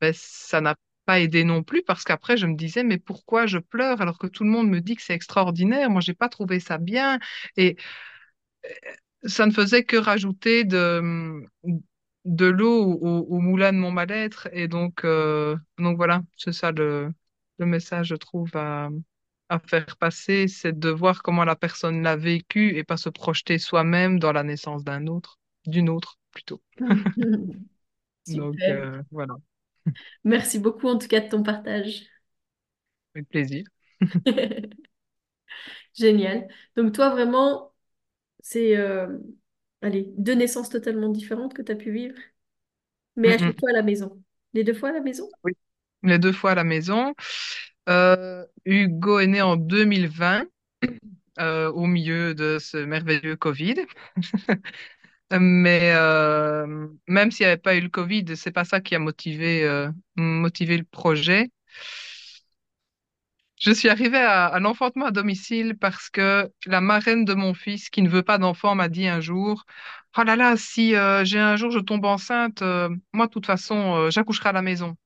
ben, 0.00 0.12
ça 0.16 0.60
n'a 0.60 0.76
pas 1.06 1.20
aidé 1.20 1.44
non 1.44 1.62
plus 1.62 1.82
parce 1.82 2.04
qu'après, 2.04 2.36
je 2.36 2.46
me 2.46 2.56
disais, 2.56 2.84
mais 2.84 2.98
pourquoi 2.98 3.46
je 3.46 3.58
pleure 3.58 4.00
alors 4.02 4.18
que 4.18 4.26
tout 4.26 4.44
le 4.44 4.50
monde 4.50 4.68
me 4.70 4.80
dit 4.80 4.96
que 4.96 5.02
c'est 5.02 5.14
extraordinaire? 5.14 5.90
Moi, 5.90 6.00
j'ai 6.00 6.14
pas 6.14 6.28
trouvé 6.28 6.60
ça 6.60 6.78
bien. 6.78 7.18
Et 7.56 7.76
ça 9.24 9.46
ne 9.46 9.52
faisait 9.52 9.84
que 9.84 9.96
rajouter 9.96 10.64
de, 10.64 11.42
de 12.24 12.46
l'eau 12.46 12.84
au, 13.00 13.20
au 13.28 13.40
moulin 13.40 13.72
de 13.72 13.78
mon 13.78 13.90
mal-être. 13.90 14.48
Et 14.52 14.68
donc, 14.68 15.04
euh, 15.04 15.56
donc 15.78 15.96
voilà, 15.96 16.22
c'est 16.36 16.52
ça 16.52 16.72
le, 16.72 17.12
le 17.58 17.66
message, 17.66 18.08
je 18.08 18.14
trouve, 18.16 18.50
à, 18.56 18.88
à 19.48 19.58
faire 19.58 19.96
passer, 19.98 20.48
c'est 20.48 20.78
de 20.78 20.90
voir 20.90 21.22
comment 21.22 21.44
la 21.44 21.56
personne 21.56 22.02
l'a 22.02 22.16
vécu 22.16 22.76
et 22.76 22.84
pas 22.84 22.96
se 22.96 23.08
projeter 23.10 23.58
soi-même 23.58 24.18
dans 24.18 24.32
la 24.32 24.42
naissance 24.44 24.84
d'un 24.84 25.06
autre, 25.06 25.38
d'une 25.66 25.88
autre 25.90 26.18
plutôt. 26.32 26.62
Donc 28.26 28.68
euh, 28.68 29.02
voilà, 29.10 29.34
Merci 30.24 30.58
beaucoup 30.58 30.88
en 30.88 30.98
tout 30.98 31.08
cas 31.08 31.20
de 31.20 31.28
ton 31.28 31.42
partage. 31.42 32.04
avec 33.14 33.28
plaisir. 33.28 33.64
Génial. 35.94 36.48
Donc 36.76 36.92
toi 36.94 37.10
vraiment, 37.10 37.73
c'est 38.44 38.76
euh, 38.76 39.08
allez, 39.80 40.12
deux 40.18 40.34
naissances 40.34 40.68
totalement 40.68 41.08
différentes 41.08 41.54
que 41.54 41.62
tu 41.62 41.72
as 41.72 41.76
pu 41.76 41.90
vivre, 41.90 42.14
mais 43.16 43.28
Mm, 43.28 43.32
à 43.32 43.38
chaque 43.38 43.58
fois 43.58 43.70
à 43.70 43.72
la 43.72 43.82
maison. 43.82 44.22
Les 44.52 44.64
deux 44.64 44.74
fois 44.74 44.90
à 44.90 44.92
la 44.92 45.00
maison? 45.00 45.28
Oui. 45.44 45.52
Les 46.02 46.18
deux 46.18 46.32
fois 46.32 46.52
à 46.52 46.54
la 46.54 46.64
maison. 46.64 47.14
Euh, 47.88 48.44
Hugo 48.66 49.18
est 49.18 49.26
né 49.26 49.40
en 49.40 49.56
2020, 49.56 50.44
euh, 51.40 51.72
au 51.72 51.86
milieu 51.86 52.34
de 52.34 52.58
ce 52.60 52.76
merveilleux 52.76 53.36
Covid. 53.36 53.76
Mais 55.32 55.94
euh, 55.94 56.86
même 57.08 57.30
s'il 57.30 57.46
n'y 57.46 57.52
avait 57.52 57.60
pas 57.60 57.74
eu 57.76 57.80
le 57.80 57.88
Covid, 57.88 58.36
c'est 58.36 58.52
pas 58.52 58.64
ça 58.64 58.80
qui 58.80 58.94
a 58.94 58.98
motivé, 58.98 59.88
motivé 60.16 60.76
le 60.76 60.84
projet. 60.84 61.50
Je 63.64 63.72
suis 63.72 63.88
arrivée 63.88 64.18
à, 64.18 64.58
l'enfantement 64.60 65.06
à 65.06 65.10
domicile 65.10 65.74
parce 65.80 66.10
que 66.10 66.52
la 66.66 66.82
marraine 66.82 67.24
de 67.24 67.32
mon 67.32 67.54
fils, 67.54 67.88
qui 67.88 68.02
ne 68.02 68.10
veut 68.10 68.22
pas 68.22 68.36
d'enfant, 68.36 68.74
m'a 68.74 68.90
dit 68.90 69.08
un 69.08 69.20
jour, 69.20 69.64
Oh 70.18 70.22
là 70.22 70.36
là, 70.36 70.56
si 70.58 70.94
euh, 70.94 71.24
j'ai 71.24 71.38
un 71.40 71.56
jour 71.56 71.70
je 71.70 71.78
tombe 71.78 72.04
enceinte, 72.04 72.60
euh, 72.60 72.90
moi 73.14 73.26
de 73.26 73.30
toute 73.32 73.46
façon, 73.46 73.96
euh, 73.96 74.10
j'accoucherai 74.10 74.50
à 74.50 74.52
la 74.52 74.60
maison. 74.60 74.96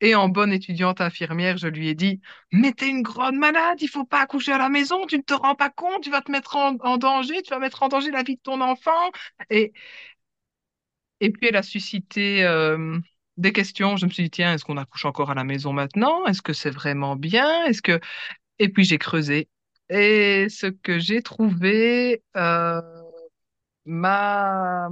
Et 0.00 0.14
en 0.14 0.28
bonne 0.28 0.52
étudiante 0.52 1.00
infirmière, 1.00 1.56
je 1.58 1.68
lui 1.68 1.88
ai 1.88 1.94
dit, 1.96 2.20
mais 2.52 2.72
t'es 2.72 2.88
une 2.88 3.02
grande 3.02 3.36
malade, 3.36 3.82
il 3.82 3.88
faut 3.88 4.04
pas 4.04 4.20
accoucher 4.20 4.52
à 4.52 4.58
la 4.58 4.68
maison, 4.68 5.06
tu 5.06 5.18
ne 5.18 5.22
te 5.22 5.34
rends 5.34 5.56
pas 5.56 5.70
compte, 5.70 6.02
tu 6.04 6.10
vas 6.10 6.22
te 6.22 6.30
mettre 6.30 6.56
en, 6.56 6.96
danger, 6.98 7.42
tu 7.42 7.50
vas 7.50 7.58
mettre 7.58 7.82
en 7.82 7.88
danger 7.88 8.10
la 8.12 8.22
vie 8.22 8.36
de 8.36 8.42
ton 8.42 8.60
enfant. 8.60 9.10
Et, 9.50 9.72
puis 11.20 11.48
elle 11.48 11.56
a 11.56 11.62
suscité 11.62 12.44
des 13.36 13.52
questions. 13.52 13.96
Je 13.96 14.06
me 14.06 14.10
suis 14.10 14.24
dit, 14.24 14.30
tiens, 14.30 14.54
est-ce 14.54 14.64
qu'on 14.64 14.76
accouche 14.76 15.04
encore 15.04 15.30
à 15.30 15.34
la 15.34 15.44
maison 15.44 15.72
maintenant? 15.72 16.24
Est-ce 16.26 16.42
que 16.42 16.52
c'est 16.52 16.70
vraiment 16.70 17.16
bien? 17.16 17.64
Est-ce 17.66 17.82
que... 17.82 18.00
Et 18.58 18.68
puis 18.68 18.84
j'ai 18.84 18.98
creusé. 18.98 19.48
Et 19.90 20.48
ce 20.50 20.66
que 20.68 20.98
j'ai 20.98 21.22
trouvé 21.22 22.22
euh, 22.36 22.80
m'a 23.86 24.88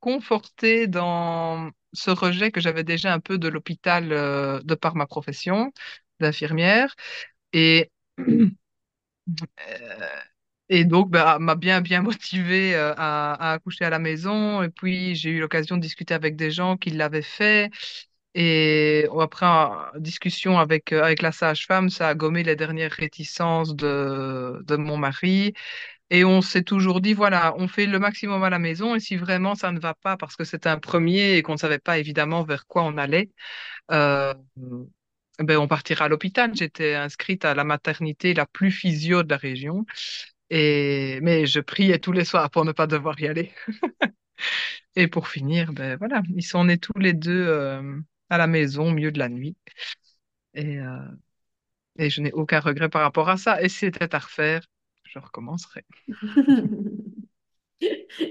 conforté 0.00 0.86
dans 0.86 1.70
ce 1.92 2.10
rejet 2.10 2.50
que 2.52 2.60
j'avais 2.60 2.84
déjà 2.84 3.12
un 3.12 3.20
peu 3.20 3.38
de 3.38 3.48
l'hôpital 3.48 4.12
euh, 4.12 4.60
de 4.62 4.74
par 4.74 4.94
ma 4.96 5.06
profession 5.06 5.72
d'infirmière. 6.20 6.94
Et, 7.52 7.90
euh, 8.20 8.54
et 10.68 10.84
donc, 10.84 11.10
bah, 11.10 11.38
m'a 11.38 11.54
bien, 11.56 11.80
bien 11.80 12.02
motivé 12.02 12.74
euh, 12.74 12.94
à, 12.96 13.34
à 13.50 13.52
accoucher 13.54 13.84
à 13.84 13.90
la 13.90 13.98
maison. 13.98 14.62
Et 14.62 14.70
puis, 14.70 15.14
j'ai 15.14 15.30
eu 15.30 15.40
l'occasion 15.40 15.76
de 15.76 15.82
discuter 15.82 16.14
avec 16.14 16.36
des 16.36 16.50
gens 16.50 16.76
qui 16.76 16.90
l'avaient 16.90 17.22
fait. 17.22 17.70
Et 18.34 19.06
après, 19.20 19.46
en 19.46 19.76
discussion 19.98 20.58
avec, 20.58 20.92
euh, 20.92 21.02
avec 21.04 21.22
la 21.22 21.32
sage-femme, 21.32 21.90
ça 21.90 22.08
a 22.08 22.14
gommé 22.16 22.42
les 22.44 22.56
dernières 22.56 22.92
réticences 22.92 23.76
de, 23.76 24.60
de 24.66 24.76
mon 24.76 24.96
mari. 24.96 25.54
Et 26.10 26.24
on 26.24 26.42
s'est 26.42 26.62
toujours 26.64 27.00
dit, 27.02 27.14
voilà, 27.14 27.54
on 27.58 27.68
fait 27.68 27.86
le 27.86 27.98
maximum 28.00 28.42
à 28.44 28.50
la 28.50 28.58
maison. 28.60 28.94
Et 28.96 29.00
si 29.00 29.16
vraiment 29.16 29.54
ça 29.56 29.72
ne 29.72 29.80
va 29.80 29.94
pas 29.94 30.16
parce 30.18 30.36
que 30.36 30.44
c'était 30.44 30.68
un 30.70 30.78
premier 30.78 31.36
et 31.38 31.42
qu'on 31.42 31.54
ne 31.54 31.58
savait 31.58 31.78
pas 31.80 31.98
évidemment 31.98 32.44
vers 32.44 32.66
quoi 32.66 32.84
on 32.84 32.98
allait, 32.98 33.30
euh, 33.92 34.34
ben, 35.40 35.58
on 35.58 35.66
partira 35.68 36.04
à 36.06 36.08
l'hôpital. 36.08 36.54
J'étais 36.54 36.94
inscrite 36.94 37.44
à 37.44 37.54
la 37.54 37.64
maternité 37.64 38.34
la 38.34 38.46
plus 38.46 38.70
physio 38.70 39.22
de 39.22 39.30
la 39.30 39.36
région. 39.36 39.84
Mais 41.22 41.46
je 41.46 41.60
priais 41.60 41.98
tous 41.98 42.12
les 42.12 42.24
soirs 42.24 42.50
pour 42.50 42.64
ne 42.64 42.72
pas 42.72 42.86
devoir 42.86 43.18
y 43.20 43.26
aller. 43.26 43.52
Et 44.96 45.08
pour 45.08 45.28
finir, 45.28 45.72
ben 45.72 45.96
voilà, 45.96 46.22
ils 46.34 46.42
sont 46.42 46.64
nés 46.64 46.78
tous 46.78 46.98
les 46.98 47.12
deux 47.12 47.46
euh, 47.48 48.00
à 48.30 48.38
la 48.38 48.46
maison 48.46 48.88
au 48.90 48.92
milieu 48.92 49.12
de 49.12 49.18
la 49.18 49.28
nuit. 49.28 49.56
Et, 50.54 50.78
euh, 50.80 50.98
et 51.98 52.10
je 52.10 52.20
n'ai 52.22 52.32
aucun 52.32 52.60
regret 52.60 52.88
par 52.88 53.02
rapport 53.02 53.28
à 53.28 53.36
ça. 53.36 53.62
Et 53.62 53.68
si 53.68 53.80
c'était 53.80 54.14
à 54.14 54.18
refaire, 54.20 54.62
je 55.04 55.18
recommencerais. 55.18 55.84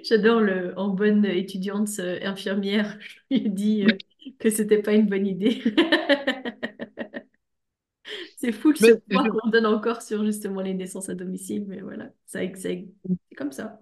J'adore 0.03 0.41
le 0.41 0.73
en 0.77 0.89
bonne 0.89 1.25
étudiante 1.25 1.89
infirmière. 1.99 2.97
Je 3.31 3.37
lui 3.37 3.45
ai 3.45 3.49
dit 3.49 3.85
euh, 3.85 3.97
que 4.39 4.49
c'était 4.49 4.81
pas 4.81 4.93
une 4.93 5.07
bonne 5.07 5.27
idée. 5.27 5.61
C'est 8.43 8.51
fou 8.51 8.75
ce 8.75 8.95
poids 9.09 9.23
qu'on 9.29 9.49
donne 9.49 9.65
encore 9.65 10.01
sur 10.01 10.25
justement 10.25 10.59
les 10.59 10.73
naissances 10.73 11.07
à 11.07 11.15
domicile, 11.15 11.63
mais 11.65 11.79
voilà, 11.79 12.09
c'est 12.25 12.51
comme 13.37 13.53
ça. 13.53 13.79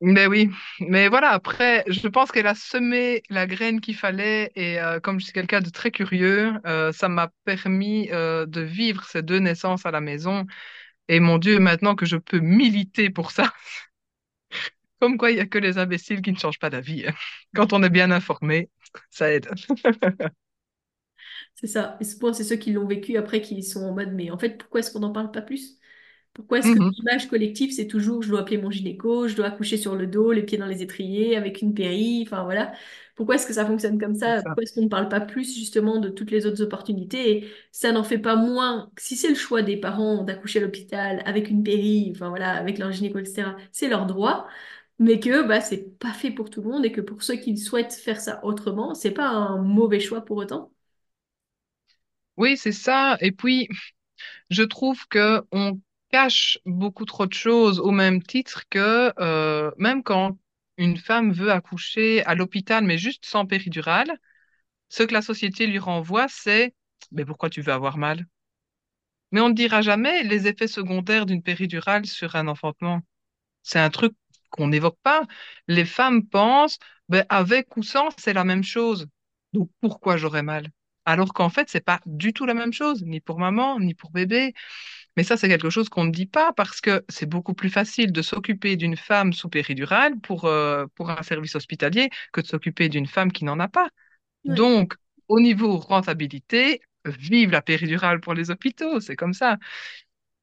mais 0.00 0.26
oui, 0.26 0.48
mais 0.80 1.08
voilà, 1.08 1.32
après, 1.32 1.84
je 1.86 2.08
pense 2.08 2.32
qu'elle 2.32 2.46
a 2.46 2.54
semé 2.54 3.22
la 3.28 3.46
graine 3.46 3.82
qu'il 3.82 3.94
fallait 3.94 4.50
et 4.54 4.80
euh, 4.80 5.00
comme 5.00 5.20
je 5.20 5.24
suis 5.24 5.34
quelqu'un 5.34 5.60
de 5.60 5.68
très 5.68 5.90
curieux, 5.90 6.54
euh, 6.64 6.92
ça 6.92 7.10
m'a 7.10 7.30
permis 7.44 8.08
euh, 8.10 8.46
de 8.46 8.62
vivre 8.62 9.04
ces 9.04 9.20
deux 9.20 9.38
naissances 9.38 9.84
à 9.84 9.90
la 9.90 10.00
maison. 10.00 10.46
Et 11.08 11.20
mon 11.20 11.36
Dieu, 11.36 11.58
maintenant 11.58 11.94
que 11.94 12.06
je 12.06 12.16
peux 12.16 12.40
militer 12.40 13.10
pour 13.10 13.32
ça, 13.32 13.52
comme 15.00 15.18
quoi 15.18 15.30
il 15.30 15.34
n'y 15.34 15.40
a 15.40 15.46
que 15.46 15.58
les 15.58 15.76
imbéciles 15.78 16.22
qui 16.22 16.32
ne 16.32 16.38
changent 16.38 16.58
pas 16.58 16.70
d'avis. 16.70 17.04
Quand 17.54 17.74
on 17.74 17.82
est 17.82 17.90
bien 17.90 18.10
informé, 18.10 18.70
ça 19.10 19.30
aide. 19.30 19.50
C'est 21.54 21.66
ça. 21.68 21.96
Et 22.00 22.04
souvent, 22.04 22.32
c'est 22.32 22.44
ceux 22.44 22.56
qui 22.56 22.72
l'ont 22.72 22.86
vécu 22.86 23.16
après 23.16 23.40
qui 23.40 23.62
sont 23.62 23.82
en 23.84 23.92
mode, 23.94 24.12
mais 24.12 24.30
en 24.30 24.38
fait, 24.38 24.58
pourquoi 24.58 24.80
est-ce 24.80 24.92
qu'on 24.92 25.00
n'en 25.00 25.12
parle 25.12 25.30
pas 25.30 25.40
plus? 25.42 25.78
Pourquoi 26.34 26.58
est-ce 26.58 26.70
que 26.72 26.80
Mhm, 26.80 26.94
l'image 26.98 27.28
collective, 27.28 27.72
c'est 27.72 27.86
toujours 27.88 28.22
je 28.22 28.28
dois 28.30 28.40
appeler 28.40 28.58
mon 28.58 28.70
gynéco, 28.70 29.28
je 29.28 29.36
dois 29.36 29.46
accoucher 29.46 29.76
sur 29.78 29.96
le 29.96 30.06
dos, 30.08 30.32
les 30.32 30.42
pieds 30.44 30.58
dans 30.58 30.66
les 30.66 30.82
étriers, 30.82 31.36
avec 31.36 31.62
une 31.62 31.74
péri, 31.74 32.22
enfin 32.26 32.44
voilà. 32.44 32.72
Pourquoi 33.16 33.36
est-ce 33.36 33.46
que 33.46 33.54
ça 33.54 33.66
fonctionne 33.66 33.98
comme 34.00 34.14
ça? 34.16 34.42
Pourquoi 34.42 34.64
est-ce 34.64 34.74
qu'on 34.74 34.82
ne 34.84 34.88
parle 34.88 35.08
pas 35.08 35.20
plus 35.20 35.54
justement 35.56 35.98
de 35.98 36.08
toutes 36.10 36.30
les 36.32 36.46
autres 36.46 36.62
opportunités? 36.62 37.38
Et 37.46 37.50
ça 37.72 37.92
n'en 37.92 38.04
fait 38.04 38.18
pas 38.18 38.36
moins, 38.36 38.92
si 38.98 39.16
c'est 39.16 39.30
le 39.30 39.34
choix 39.36 39.62
des 39.62 39.76
parents 39.78 40.24
d'accoucher 40.24 40.58
à 40.60 40.62
l'hôpital 40.62 41.22
avec 41.26 41.50
une 41.50 41.62
péri, 41.64 42.12
enfin 42.14 42.30
voilà, 42.30 42.52
avec 42.54 42.78
leur 42.78 42.92
gynéco, 42.92 43.18
etc., 43.20 43.56
c'est 43.72 43.88
leur 43.88 44.06
droit, 44.06 44.48
mais 45.00 45.20
que 45.20 45.46
bah, 45.48 45.60
c'est 45.62 45.98
pas 46.00 46.12
fait 46.12 46.32
pour 46.32 46.50
tout 46.50 46.62
le 46.62 46.70
monde 46.70 46.84
et 46.86 46.92
que 46.92 47.00
pour 47.02 47.22
ceux 47.22 47.36
qui 47.36 47.56
souhaitent 47.58 47.94
faire 47.94 48.20
ça 48.20 48.44
autrement, 48.44 48.94
c'est 48.94 49.12
pas 49.12 49.28
un 49.30 49.58
mauvais 49.62 50.00
choix 50.00 50.22
pour 50.24 50.38
autant. 50.38 50.72
Oui, 52.36 52.56
c'est 52.56 52.72
ça. 52.72 53.16
Et 53.20 53.32
puis, 53.32 53.68
je 54.50 54.62
trouve 54.62 55.06
que 55.08 55.42
on 55.52 55.80
cache 56.10 56.58
beaucoup 56.66 57.04
trop 57.06 57.26
de 57.26 57.34
choses 57.34 57.80
au 57.80 57.90
même 57.92 58.22
titre 58.22 58.64
que 58.70 59.12
euh, 59.20 59.70
même 59.78 60.02
quand 60.02 60.38
une 60.78 60.98
femme 60.98 61.32
veut 61.32 61.50
accoucher 61.52 62.24
à 62.24 62.34
l'hôpital, 62.34 62.84
mais 62.84 62.98
juste 62.98 63.26
sans 63.26 63.46
péridurale, 63.46 64.12
ce 64.90 65.04
que 65.04 65.14
la 65.14 65.22
société 65.22 65.66
lui 65.68 65.78
renvoie, 65.80 66.28
c'est 66.28 66.74
Mais 67.12 67.24
pourquoi 67.26 67.50
tu 67.50 67.62
veux 67.62 67.72
avoir 67.74 67.98
mal? 67.98 68.26
Mais 69.32 69.40
on 69.40 69.48
ne 69.50 69.54
dira 69.54 69.82
jamais 69.82 70.22
les 70.22 70.46
effets 70.46 70.66
secondaires 70.68 71.26
d'une 71.26 71.42
péridurale 71.42 72.06
sur 72.06 72.36
un 72.36 72.48
enfantement. 72.48 73.00
C'est 73.62 73.80
un 73.80 73.90
truc 73.90 74.14
qu'on 74.50 74.68
n'évoque 74.68 74.98
pas. 75.02 75.22
Les 75.68 75.84
femmes 75.86 76.26
pensent, 76.28 76.78
ben, 77.10 77.26
avec 77.30 77.76
ou 77.78 77.82
sans, 77.84 78.10
c'est 78.18 78.34
la 78.34 78.44
même 78.44 78.64
chose. 78.64 79.06
Donc 79.54 79.70
pourquoi 79.80 80.16
j'aurais 80.18 80.42
mal? 80.44 80.70
Alors 81.06 81.34
qu'en 81.34 81.50
fait, 81.50 81.68
c'est 81.70 81.84
pas 81.84 82.00
du 82.06 82.32
tout 82.32 82.46
la 82.46 82.54
même 82.54 82.72
chose, 82.72 83.02
ni 83.04 83.20
pour 83.20 83.38
maman, 83.38 83.78
ni 83.80 83.94
pour 83.94 84.10
bébé. 84.10 84.54
Mais 85.16 85.24
ça, 85.24 85.36
c'est 85.36 85.48
quelque 85.48 85.70
chose 85.70 85.88
qu'on 85.88 86.04
ne 86.04 86.10
dit 86.10 86.26
pas 86.26 86.52
parce 86.52 86.80
que 86.80 87.04
c'est 87.08 87.26
beaucoup 87.28 87.54
plus 87.54 87.70
facile 87.70 88.12
de 88.12 88.22
s'occuper 88.22 88.76
d'une 88.76 88.96
femme 88.96 89.32
sous 89.32 89.48
péridurale 89.48 90.18
pour, 90.20 90.46
euh, 90.46 90.86
pour 90.96 91.10
un 91.10 91.22
service 91.22 91.54
hospitalier 91.56 92.10
que 92.32 92.40
de 92.40 92.46
s'occuper 92.46 92.88
d'une 92.88 93.06
femme 93.06 93.32
qui 93.32 93.44
n'en 93.44 93.60
a 93.60 93.68
pas. 93.68 93.88
Ouais. 94.44 94.54
Donc, 94.56 94.94
au 95.28 95.40
niveau 95.40 95.78
rentabilité, 95.78 96.80
vive 97.06 97.50
la 97.50 97.62
péridurale 97.62 98.20
pour 98.20 98.34
les 98.34 98.50
hôpitaux, 98.50 99.00
c'est 99.00 99.16
comme 99.16 99.34
ça. 99.34 99.58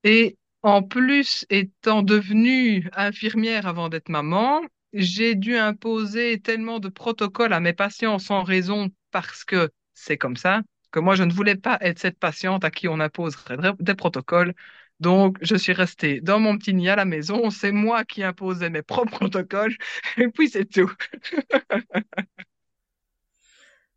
Et 0.04 0.38
en 0.64 0.84
plus, 0.84 1.46
étant 1.50 2.04
devenue 2.04 2.90
infirmière 2.94 3.68
avant 3.68 3.90
d'être 3.90 4.10
maman, 4.10 4.62
j'ai 4.94 5.36
dû 5.36 5.56
imposer 5.58 6.40
tellement 6.40 6.80
de 6.80 6.90
protocoles 6.90 7.54
à 7.54 7.60
mes 7.60 7.74
patients 7.74 8.20
sans 8.20 8.44
raison 8.44 8.90
parce 9.12 9.44
que 9.44 9.70
c'est 9.94 10.18
comme 10.18 10.38
ça, 10.38 10.62
que 10.92 11.00
moi, 11.00 11.16
je 11.16 11.24
ne 11.24 11.32
voulais 11.32 11.56
pas 11.56 11.78
être 11.82 12.00
cette 12.00 12.20
patiente 12.20 12.64
à 12.64 12.72
qui 12.72 12.88
on 12.88 13.00
imposerait 13.00 13.58
des 13.80 13.96
protocoles. 13.96 14.54
Donc, 15.00 15.38
je 15.42 15.56
suis 15.56 15.74
restée 15.74 16.22
dans 16.22 16.40
mon 16.40 16.58
petit 16.58 16.74
nid 16.74 16.90
à 16.90 16.96
la 16.96 17.06
maison. 17.06 17.50
C'est 17.50 17.72
moi 17.72 18.04
qui 18.04 18.24
imposais 18.24 18.70
mes 18.70 18.84
propres 18.84 19.12
protocoles. 19.20 19.76
Et 20.18 20.28
puis, 20.28 20.50
c'est 20.50 20.66
tout. 20.66 20.92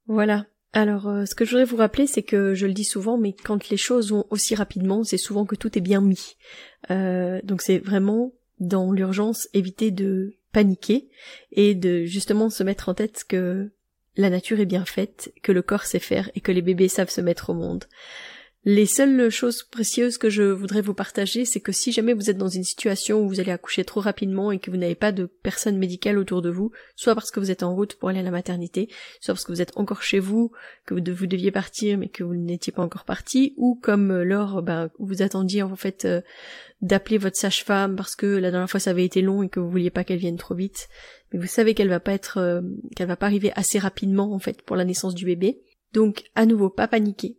Voilà. 0.06 0.44
Alors, 0.74 1.08
euh, 1.08 1.24
ce 1.24 1.34
que 1.34 1.44
je 1.44 1.52
voudrais 1.52 1.64
vous 1.64 1.76
rappeler, 1.76 2.06
c'est 2.06 2.22
que 2.22 2.54
je 2.54 2.66
le 2.66 2.72
dis 2.72 2.84
souvent, 2.84 3.16
mais 3.16 3.32
quand 3.32 3.70
les 3.70 3.76
choses 3.76 4.10
vont 4.10 4.26
aussi 4.30 4.54
rapidement, 4.54 5.04
c'est 5.04 5.16
souvent 5.16 5.46
que 5.46 5.54
tout 5.54 5.78
est 5.78 5.80
bien 5.80 6.00
mis. 6.00 6.36
Euh, 6.90 7.40
donc 7.44 7.62
c'est 7.62 7.78
vraiment 7.78 8.32
dans 8.60 8.92
l'urgence 8.92 9.48
éviter 9.54 9.90
de 9.90 10.34
paniquer 10.52 11.08
et 11.52 11.74
de 11.74 12.04
justement 12.04 12.50
se 12.50 12.62
mettre 12.62 12.88
en 12.88 12.94
tête 12.94 13.24
que 13.28 13.70
la 14.16 14.30
nature 14.30 14.61
est 14.61 14.66
bien 14.66 14.85
faite, 14.85 15.33
que 15.42 15.52
le 15.52 15.62
corps 15.62 15.85
sait 15.85 15.99
faire 15.99 16.30
et 16.35 16.40
que 16.40 16.52
les 16.52 16.62
bébés 16.62 16.88
savent 16.88 17.11
se 17.11 17.21
mettre 17.21 17.50
au 17.50 17.54
monde. 17.54 17.85
Les 18.66 18.87
seules 18.87 19.28
choses 19.28 19.62
précieuses 19.62 20.16
que 20.16 20.30
je 20.30 20.42
voudrais 20.42 20.80
vous 20.80 20.94
partager, 20.94 21.44
c'est 21.44 21.61
que 21.61 21.71
si 21.71 21.92
jamais 21.92 22.14
vous 22.14 22.30
êtes 22.30 22.38
dans 22.38 22.49
une 22.49 22.64
situation 22.64 23.21
où 23.21 23.28
vous 23.28 23.38
allez 23.38 23.50
accoucher 23.50 23.85
trop 23.85 24.00
rapidement 24.00 24.52
et 24.52 24.59
que 24.59 24.71
vous 24.71 24.78
n'avez 24.78 24.94
pas 24.94 25.12
de 25.12 25.26
personne 25.26 25.76
médicale 25.76 26.16
autour 26.16 26.40
de 26.40 26.49
vous, 26.49 26.73
soit 26.97 27.14
parce 27.14 27.30
que 27.30 27.40
vous 27.40 27.50
êtes 27.50 27.62
en 27.62 27.75
route 27.75 27.97
pour 27.97 28.09
aller 28.09 28.21
à 28.21 28.23
la 28.23 28.30
maternité, 28.30 28.88
soit 29.21 29.35
parce 29.35 29.44
que 29.44 29.52
vous 29.52 29.61
êtes 29.61 29.76
encore 29.76 30.02
chez 30.02 30.18
vous, 30.18 30.50
que 30.87 30.94
vous, 30.94 31.26
deviez 31.26 31.50
partir 31.50 31.99
mais 31.99 32.09
que 32.09 32.25
vous 32.25 32.35
n'étiez 32.35 32.73
pas 32.73 32.83
encore 32.83 33.04
parti, 33.04 33.52
ou 33.59 33.78
comme 33.83 34.11
euh, 34.11 34.25
lors 34.25 34.62
ben, 34.62 34.88
vous 34.99 35.21
attendiez 35.21 35.62
en 35.62 35.76
fait 35.76 36.06
euh, 36.06 36.23
d'appeler 36.80 37.18
votre 37.18 37.37
sage-femme 37.37 37.97
parce 37.97 38.16
que 38.16 38.25
la 38.25 38.50
dernière 38.50 38.71
fois 38.71 38.80
ça 38.80 38.90
avait 38.90 39.04
été 39.04 39.21
long 39.21 39.42
et 39.42 39.50
que 39.50 39.61
vous 39.61 39.68
vouliez 39.68 39.90
pas 39.90 40.04
qu'elle 40.04 40.18
vienne 40.18 40.38
trop 40.38 40.54
vite, 40.54 40.88
vous 41.38 41.47
savez 41.47 41.75
qu'elle 41.75 41.88
va 41.88 42.00
pas 42.00 42.12
être, 42.12 42.38
euh, 42.38 42.62
qu'elle 42.97 43.09
va 43.09 43.17
pas 43.17 43.26
arriver 43.26 43.53
assez 43.57 43.79
rapidement 43.79 44.33
en 44.33 44.38
fait 44.38 44.62
pour 44.62 44.76
la 44.76 44.85
naissance 44.85 45.14
du 45.14 45.25
bébé. 45.25 45.62
Donc 45.93 46.25
à 46.35 46.47
nouveau, 46.47 46.71
pas 46.71 46.88
paniquer, 46.88 47.38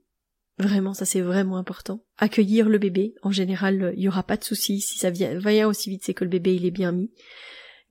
Vraiment, 0.58 0.94
ça 0.94 1.06
c'est 1.06 1.22
vraiment 1.22 1.58
important. 1.58 2.06
Accueillir 2.18 2.70
le 2.70 2.78
bébé, 2.78 3.14
en 3.24 3.32
général, 3.32 3.94
il 3.98 4.04
y 4.04 4.08
aura 4.08 4.24
pas 4.24 4.38
de 4.38 4.44
souci. 4.44 4.80
Si 4.80 4.98
ça 4.98 5.10
vient, 5.10 5.68
aussi 5.68 5.90
vite, 5.90 6.04
c'est 6.06 6.14
que 6.14 6.24
le 6.24 6.30
bébé 6.30 6.56
il 6.56 6.66
est 6.66 6.72
bien 6.72 6.94
mis. 6.94 7.12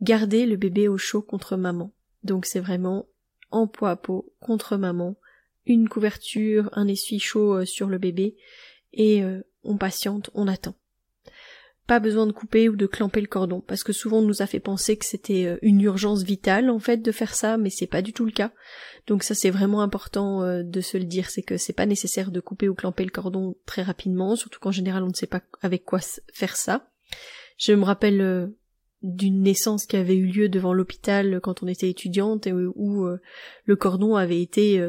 Garder 0.01 0.47
le 0.47 0.57
bébé 0.57 0.89
au 0.89 0.97
chaud 0.97 1.21
contre 1.21 1.57
maman. 1.57 1.93
Donc 2.23 2.47
c'est 2.47 2.61
vraiment 2.61 3.07
en 3.51 3.67
poids 3.67 3.91
à 3.91 3.97
peau 3.97 4.33
contre 4.41 4.77
maman, 4.79 5.17
une 5.67 5.89
couverture, 5.89 6.71
un 6.73 6.89
essuie 6.89 7.19
chaud 7.19 7.59
euh, 7.59 7.65
sur 7.67 7.89
le 7.89 7.99
bébé, 7.99 8.37
et 8.93 9.23
euh, 9.23 9.43
on 9.63 9.77
patiente, 9.77 10.31
on 10.35 10.49
attend 10.49 10.75
pas 11.87 12.01
besoin 12.01 12.27
de 12.27 12.33
couper 12.33 12.69
ou 12.69 12.77
de 12.77 12.87
clamper 12.87 13.21
le 13.21 13.27
cordon, 13.27 13.61
parce 13.61 13.85
que 13.85 13.93
souvent 13.93 14.19
on 14.19 14.27
nous 14.27 14.41
a 14.41 14.47
fait 14.47 14.61
penser 14.61 14.97
que 14.97 15.05
c'était 15.05 15.45
euh, 15.45 15.59
une 15.61 15.83
urgence 15.83 16.23
vitale 16.23 16.71
en 16.71 16.79
fait 16.79 16.99
de 16.99 17.13
faire 17.13 17.35
ça, 17.35 17.59
mais 17.59 17.71
c'est 17.71 17.87
pas 17.87 18.01
du 18.01 18.13
tout 18.13 18.25
le 18.25 18.33
cas. 18.33 18.53
Donc 19.07 19.23
ça 19.23 19.35
c'est 19.35 19.51
vraiment 19.51 19.83
important 19.83 20.43
euh, 20.43 20.63
de 20.63 20.81
se 20.81 20.97
le 20.97 21.05
dire, 21.05 21.29
c'est 21.29 21.43
que 21.43 21.59
c'est 21.59 21.75
pas 21.75 21.87
nécessaire 21.87 22.31
de 22.31 22.41
couper 22.41 22.69
ou 22.69 22.75
clamper 22.75 23.05
le 23.05 23.11
cordon 23.11 23.55
très 23.67 23.83
rapidement, 23.83 24.35
surtout 24.35 24.61
qu'en 24.61 24.71
général 24.71 25.03
on 25.03 25.09
ne 25.09 25.15
sait 25.15 25.27
pas 25.27 25.43
avec 25.61 25.85
quoi 25.85 26.01
faire 26.33 26.57
ça. 26.57 26.89
Je 27.59 27.75
me 27.75 27.85
rappelle 27.85 28.23
euh, 28.23 28.47
d'une 29.03 29.43
naissance 29.43 29.85
qui 29.85 29.97
avait 29.97 30.17
eu 30.17 30.27
lieu 30.27 30.49
devant 30.49 30.73
l'hôpital 30.73 31.39
quand 31.43 31.63
on 31.63 31.67
était 31.67 31.91
étudiante 31.91 32.47
et 32.47 32.53
où, 32.55 33.07
le 33.67 33.77
cordon 33.77 34.17
avait 34.17 34.41
été 34.41 34.83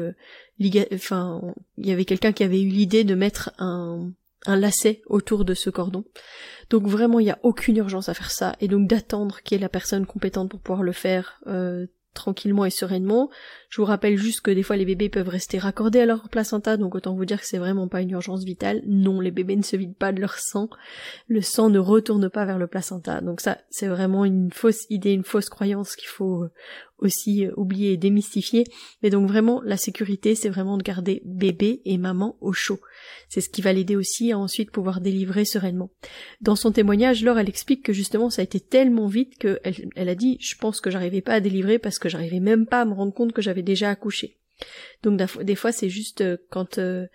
enfin 0.90 1.42
il 1.76 1.86
y 1.86 1.92
avait 1.92 2.06
quelqu'un 2.06 2.32
qui 2.32 2.42
avait 2.42 2.62
eu 2.62 2.68
l'idée 2.68 3.04
de 3.04 3.14
mettre 3.14 3.52
un 3.58 4.12
un 4.48 4.56
lacet 4.56 5.02
autour 5.06 5.44
de 5.44 5.54
ce 5.54 5.70
cordon. 5.70 6.04
Donc 6.70 6.86
vraiment, 6.86 7.20
il 7.20 7.24
n'y 7.24 7.30
a 7.30 7.38
aucune 7.42 7.76
urgence 7.76 8.08
à 8.08 8.14
faire 8.14 8.30
ça, 8.30 8.56
et 8.60 8.68
donc 8.68 8.88
d'attendre 8.88 9.40
qu'il 9.42 9.56
y 9.56 9.58
ait 9.58 9.62
la 9.62 9.68
personne 9.68 10.06
compétente 10.06 10.50
pour 10.50 10.60
pouvoir 10.60 10.82
le 10.82 10.92
faire 10.92 11.40
euh, 11.46 11.86
tranquillement 12.16 12.64
et 12.64 12.70
sereinement. 12.70 13.30
Je 13.68 13.80
vous 13.80 13.86
rappelle 13.86 14.16
juste 14.16 14.40
que 14.40 14.50
des 14.50 14.64
fois 14.64 14.76
les 14.76 14.84
bébés 14.84 15.08
peuvent 15.08 15.28
rester 15.28 15.58
raccordés 15.58 16.00
à 16.00 16.06
leur 16.06 16.28
placenta, 16.28 16.76
donc 16.76 16.96
autant 16.96 17.14
vous 17.14 17.24
dire 17.24 17.40
que 17.40 17.46
c'est 17.46 17.58
vraiment 17.58 17.86
pas 17.86 18.00
une 18.00 18.10
urgence 18.10 18.42
vitale. 18.42 18.82
Non, 18.86 19.20
les 19.20 19.30
bébés 19.30 19.54
ne 19.54 19.62
se 19.62 19.76
vident 19.76 19.94
pas 19.96 20.12
de 20.12 20.20
leur 20.20 20.38
sang. 20.38 20.68
Le 21.28 21.42
sang 21.42 21.70
ne 21.70 21.78
retourne 21.78 22.28
pas 22.28 22.44
vers 22.44 22.58
le 22.58 22.66
placenta. 22.66 23.20
Donc 23.20 23.40
ça, 23.40 23.58
c'est 23.70 23.86
vraiment 23.86 24.24
une 24.24 24.50
fausse 24.50 24.86
idée, 24.90 25.12
une 25.12 25.24
fausse 25.24 25.48
croyance 25.48 25.94
qu'il 25.94 26.08
faut 26.08 26.42
euh, 26.42 26.52
aussi 26.98 27.46
euh, 27.46 27.52
oublier 27.56 27.92
et 27.92 27.96
démystifier. 27.96 28.64
Mais 29.02 29.10
donc 29.10 29.28
vraiment, 29.28 29.60
la 29.64 29.76
sécurité, 29.76 30.34
c'est 30.34 30.48
vraiment 30.48 30.76
de 30.76 30.82
garder 30.82 31.22
bébé 31.24 31.82
et 31.84 31.98
maman 31.98 32.36
au 32.40 32.52
chaud. 32.52 32.80
C'est 33.28 33.40
ce 33.40 33.48
qui 33.48 33.62
va 33.62 33.72
l'aider 33.72 33.96
aussi 33.96 34.32
à 34.32 34.38
ensuite 34.38 34.70
pouvoir 34.70 35.00
délivrer 35.00 35.44
sereinement. 35.44 35.90
Dans 36.40 36.56
son 36.56 36.72
témoignage, 36.72 37.22
Laure, 37.22 37.38
elle 37.38 37.48
explique 37.48 37.84
que 37.84 37.92
justement 37.92 38.30
ça 38.30 38.42
a 38.42 38.44
été 38.44 38.60
tellement 38.60 39.06
vite 39.06 39.38
qu'elle 39.38 39.90
elle 39.94 40.08
a 40.08 40.14
dit 40.14 40.38
je 40.40 40.56
pense 40.56 40.80
que 40.80 40.90
j'arrivais 40.90 41.20
pas 41.20 41.34
à 41.34 41.40
délivrer 41.40 41.78
parce 41.78 41.98
que 41.98 42.08
j'arrivais 42.08 42.40
même 42.40 42.66
pas 42.66 42.82
à 42.82 42.84
me 42.84 42.94
rendre 42.94 43.14
compte 43.14 43.32
que 43.32 43.42
j'avais 43.42 43.62
déjà 43.62 43.90
accouché. 43.90 44.38
Donc 45.02 45.20
des 45.42 45.54
fois 45.54 45.72
c'est 45.72 45.90
juste 45.90 46.22
euh, 46.22 46.36
quand 46.50 46.78
euh, 46.78 47.06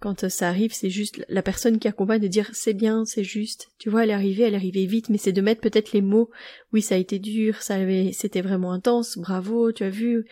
quand 0.00 0.28
ça 0.28 0.48
arrive, 0.48 0.74
c'est 0.74 0.90
juste 0.90 1.24
la 1.28 1.42
personne 1.42 1.78
qui 1.78 1.88
accompagne 1.88 2.20
de 2.20 2.28
dire 2.28 2.50
c'est 2.52 2.74
bien, 2.74 3.04
c'est 3.04 3.24
juste. 3.24 3.68
Tu 3.78 3.88
vois, 3.88 4.04
elle 4.04 4.10
est 4.10 4.14
arrivée, 4.14 4.44
elle 4.44 4.54
est 4.54 4.58
arrivée 4.58 4.86
vite, 4.86 5.08
mais 5.08 5.18
c'est 5.18 5.32
de 5.32 5.40
mettre 5.40 5.60
peut-être 5.60 5.92
les 5.92 6.02
mots. 6.02 6.30
Oui, 6.72 6.82
ça 6.82 6.94
a 6.96 6.98
été 6.98 7.18
dur, 7.18 7.62
ça 7.62 7.76
avait, 7.76 8.10
c'était 8.12 8.42
vraiment 8.42 8.72
intense. 8.72 9.16
Bravo, 9.18 9.72
tu 9.72 9.84
as 9.84 9.90
vu. 9.90 10.26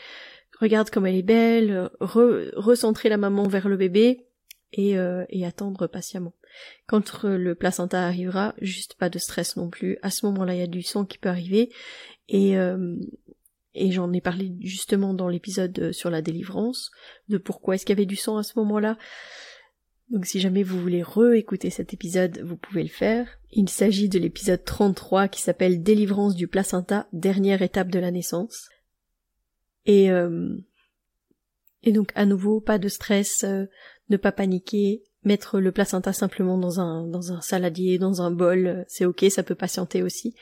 Regarde 0.60 0.90
comme 0.90 1.06
elle 1.06 1.16
est 1.16 1.22
belle. 1.22 1.90
recentrer 2.00 3.08
la 3.08 3.16
maman 3.16 3.48
vers 3.48 3.68
le 3.68 3.76
bébé 3.76 4.26
et, 4.72 4.98
euh, 4.98 5.24
et 5.30 5.46
attendre 5.46 5.86
patiemment. 5.86 6.34
Quand 6.86 7.24
le 7.24 7.54
placenta 7.54 8.06
arrivera, 8.06 8.54
juste 8.60 8.94
pas 8.94 9.08
de 9.08 9.18
stress 9.18 9.56
non 9.56 9.70
plus. 9.70 9.98
À 10.02 10.10
ce 10.10 10.26
moment-là, 10.26 10.54
il 10.54 10.60
y 10.60 10.62
a 10.62 10.66
du 10.66 10.82
sang 10.82 11.04
qui 11.04 11.18
peut 11.18 11.30
arriver 11.30 11.70
et 12.28 12.58
euh, 12.58 12.96
et 13.74 13.90
j'en 13.90 14.12
ai 14.12 14.20
parlé 14.20 14.52
justement 14.60 15.14
dans 15.14 15.28
l'épisode 15.28 15.92
sur 15.92 16.10
la 16.10 16.20
délivrance 16.20 16.90
de 17.28 17.38
pourquoi 17.38 17.74
est-ce 17.74 17.86
qu'il 17.86 17.94
y 17.94 17.98
avait 17.98 18.06
du 18.06 18.16
sang 18.16 18.36
à 18.36 18.42
ce 18.42 18.58
moment-là. 18.58 18.98
Donc 20.12 20.26
si 20.26 20.40
jamais 20.40 20.62
vous 20.62 20.78
voulez 20.78 21.02
réécouter 21.02 21.70
cet 21.70 21.94
épisode, 21.94 22.38
vous 22.44 22.58
pouvez 22.58 22.82
le 22.82 22.90
faire. 22.90 23.26
Il 23.50 23.70
s'agit 23.70 24.10
de 24.10 24.18
l'épisode 24.18 24.62
33 24.62 25.28
qui 25.28 25.40
s'appelle 25.40 25.82
Délivrance 25.82 26.36
du 26.36 26.48
placenta, 26.48 27.08
dernière 27.14 27.62
étape 27.62 27.88
de 27.88 27.98
la 27.98 28.10
naissance. 28.10 28.68
Et 29.86 30.10
euh, 30.10 30.54
et 31.82 31.92
donc 31.92 32.12
à 32.14 32.26
nouveau, 32.26 32.60
pas 32.60 32.78
de 32.78 32.88
stress, 32.88 33.42
euh, 33.44 33.64
ne 34.10 34.18
pas 34.18 34.32
paniquer, 34.32 35.02
mettre 35.24 35.58
le 35.58 35.72
placenta 35.72 36.12
simplement 36.12 36.58
dans 36.58 36.78
un 36.78 37.06
dans 37.06 37.32
un 37.32 37.40
saladier, 37.40 37.96
dans 37.96 38.20
un 38.20 38.30
bol, 38.30 38.66
euh, 38.66 38.84
c'est 38.88 39.06
ok, 39.06 39.24
ça 39.30 39.42
peut 39.42 39.54
patienter 39.54 40.02
aussi, 40.02 40.34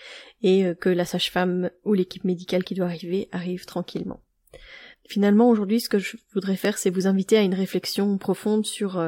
et 0.42 0.64
que 0.80 0.88
la 0.88 1.04
sage-femme 1.04 1.70
ou 1.84 1.94
l'équipe 1.94 2.24
médicale 2.24 2.64
qui 2.64 2.74
doit 2.74 2.86
arriver 2.86 3.28
arrive 3.30 3.66
tranquillement. 3.66 4.20
Finalement, 5.08 5.48
aujourd'hui, 5.48 5.80
ce 5.80 5.88
que 5.88 6.00
je 6.00 6.16
voudrais 6.34 6.56
faire, 6.56 6.76
c'est 6.76 6.90
vous 6.90 7.06
inviter 7.06 7.36
à 7.38 7.42
une 7.42 7.54
réflexion 7.54 8.18
profonde 8.18 8.66
sur 8.66 9.00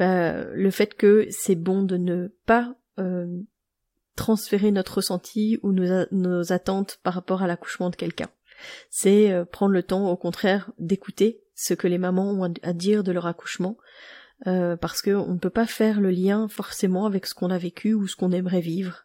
bah, 0.00 0.44
le 0.54 0.70
fait 0.70 0.94
que 0.94 1.26
c'est 1.28 1.56
bon 1.56 1.82
de 1.82 1.98
ne 1.98 2.28
pas 2.46 2.74
euh, 2.98 3.42
transférer 4.16 4.70
notre 4.70 4.94
ressenti 4.94 5.58
ou 5.62 5.72
nos, 5.72 6.52
attentes 6.52 6.98
par 7.02 7.12
rapport 7.12 7.42
à 7.42 7.46
l'accouchement 7.46 7.90
de 7.90 7.96
quelqu'un. 7.96 8.30
C'est 8.88 9.30
euh, 9.30 9.44
prendre 9.44 9.74
le 9.74 9.82
temps, 9.82 10.10
au 10.10 10.16
contraire, 10.16 10.70
d'écouter 10.78 11.42
ce 11.54 11.74
que 11.74 11.86
les 11.86 11.98
mamans 11.98 12.30
ont 12.30 12.50
à 12.62 12.72
dire 12.72 13.04
de 13.04 13.12
leur 13.12 13.26
accouchement, 13.26 13.76
euh, 14.46 14.74
parce 14.74 15.02
qu'on 15.02 15.34
ne 15.34 15.38
peut 15.38 15.50
pas 15.50 15.66
faire 15.66 16.00
le 16.00 16.10
lien 16.10 16.48
forcément 16.48 17.04
avec 17.04 17.26
ce 17.26 17.34
qu'on 17.34 17.50
a 17.50 17.58
vécu 17.58 17.92
ou 17.92 18.08
ce 18.08 18.16
qu'on 18.16 18.32
aimerait 18.32 18.62
vivre. 18.62 19.04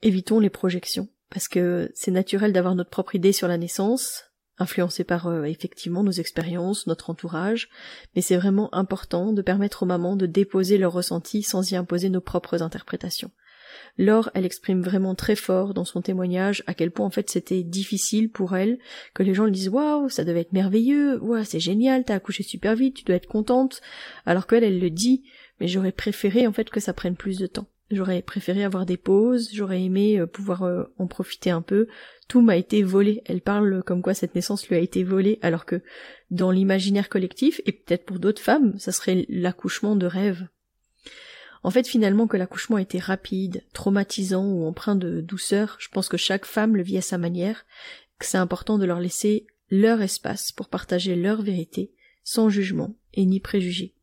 Évitons 0.00 0.40
les 0.40 0.48
projections, 0.48 1.10
parce 1.28 1.48
que 1.48 1.90
c'est 1.94 2.10
naturel 2.10 2.54
d'avoir 2.54 2.76
notre 2.76 2.88
propre 2.88 3.14
idée 3.14 3.32
sur 3.32 3.46
la 3.46 3.58
naissance, 3.58 4.24
influencés 4.58 5.04
par 5.04 5.26
euh, 5.26 5.44
effectivement 5.44 6.02
nos 6.02 6.12
expériences, 6.12 6.86
notre 6.86 7.10
entourage, 7.10 7.68
mais 8.14 8.22
c'est 8.22 8.36
vraiment 8.36 8.74
important 8.74 9.32
de 9.32 9.42
permettre 9.42 9.82
aux 9.82 9.86
mamans 9.86 10.16
de 10.16 10.26
déposer 10.26 10.78
leurs 10.78 10.92
ressentis 10.92 11.42
sans 11.42 11.70
y 11.70 11.76
imposer 11.76 12.08
nos 12.08 12.20
propres 12.20 12.62
interprétations. 12.62 13.30
Laure, 13.98 14.30
elle 14.34 14.44
exprime 14.44 14.82
vraiment 14.82 15.14
très 15.14 15.36
fort 15.36 15.74
dans 15.74 15.84
son 15.84 16.02
témoignage 16.02 16.62
à 16.66 16.74
quel 16.74 16.90
point 16.90 17.06
en 17.06 17.10
fait 17.10 17.30
c'était 17.30 17.62
difficile 17.62 18.30
pour 18.30 18.56
elle, 18.56 18.78
que 19.14 19.22
les 19.22 19.34
gens 19.34 19.44
lui 19.44 19.52
disent 19.52 19.68
waouh, 19.68 20.08
ça 20.08 20.24
devait 20.24 20.40
être 20.40 20.52
merveilleux, 20.52 21.18
waouh, 21.22 21.44
c'est 21.44 21.60
génial, 21.60 22.04
t'as 22.04 22.14
accouché 22.14 22.42
super 22.42 22.74
vite, 22.74 22.96
tu 22.96 23.04
dois 23.04 23.16
être 23.16 23.26
contente, 23.26 23.80
alors 24.24 24.46
qu'elle, 24.46 24.64
elle 24.64 24.80
le 24.80 24.90
dit, 24.90 25.24
mais 25.60 25.68
j'aurais 25.68 25.92
préféré 25.92 26.46
en 26.46 26.52
fait 26.52 26.70
que 26.70 26.80
ça 26.80 26.92
prenne 26.92 27.16
plus 27.16 27.38
de 27.38 27.46
temps. 27.46 27.68
J'aurais 27.90 28.20
préféré 28.20 28.64
avoir 28.64 28.84
des 28.84 28.96
pauses, 28.96 29.50
j'aurais 29.52 29.82
aimé 29.82 30.18
euh, 30.18 30.26
pouvoir 30.26 30.64
euh, 30.64 30.84
en 30.98 31.06
profiter 31.06 31.50
un 31.50 31.62
peu. 31.62 31.86
Tout 32.26 32.40
m'a 32.40 32.56
été 32.56 32.82
volé. 32.82 33.22
Elle 33.26 33.40
parle 33.40 33.84
comme 33.84 34.02
quoi 34.02 34.14
cette 34.14 34.34
naissance 34.34 34.68
lui 34.68 34.74
a 34.74 34.80
été 34.80 35.04
volée, 35.04 35.38
alors 35.42 35.64
que 35.66 35.82
dans 36.30 36.50
l'imaginaire 36.50 37.08
collectif, 37.08 37.60
et 37.64 37.72
peut-être 37.72 38.04
pour 38.04 38.18
d'autres 38.18 38.42
femmes, 38.42 38.76
ça 38.78 38.90
serait 38.90 39.24
l'accouchement 39.28 39.94
de 39.94 40.06
rêve. 40.06 40.48
En 41.62 41.70
fait, 41.70 41.86
finalement, 41.86 42.26
que 42.26 42.36
l'accouchement 42.36 42.78
était 42.78 42.98
rapide, 42.98 43.62
traumatisant 43.72 44.44
ou 44.44 44.66
empreint 44.66 44.96
de 44.96 45.20
douceur, 45.20 45.76
je 45.78 45.88
pense 45.88 46.08
que 46.08 46.16
chaque 46.16 46.44
femme 46.44 46.76
le 46.76 46.82
vit 46.82 46.98
à 46.98 47.02
sa 47.02 47.18
manière, 47.18 47.66
que 48.18 48.26
c'est 48.26 48.38
important 48.38 48.78
de 48.78 48.84
leur 48.84 49.00
laisser 49.00 49.46
leur 49.70 50.00
espace 50.00 50.52
pour 50.52 50.68
partager 50.68 51.14
leur 51.16 51.42
vérité, 51.42 51.92
sans 52.24 52.48
jugement 52.48 52.96
et 53.14 53.24
ni 53.26 53.40
préjugés. 53.40 53.94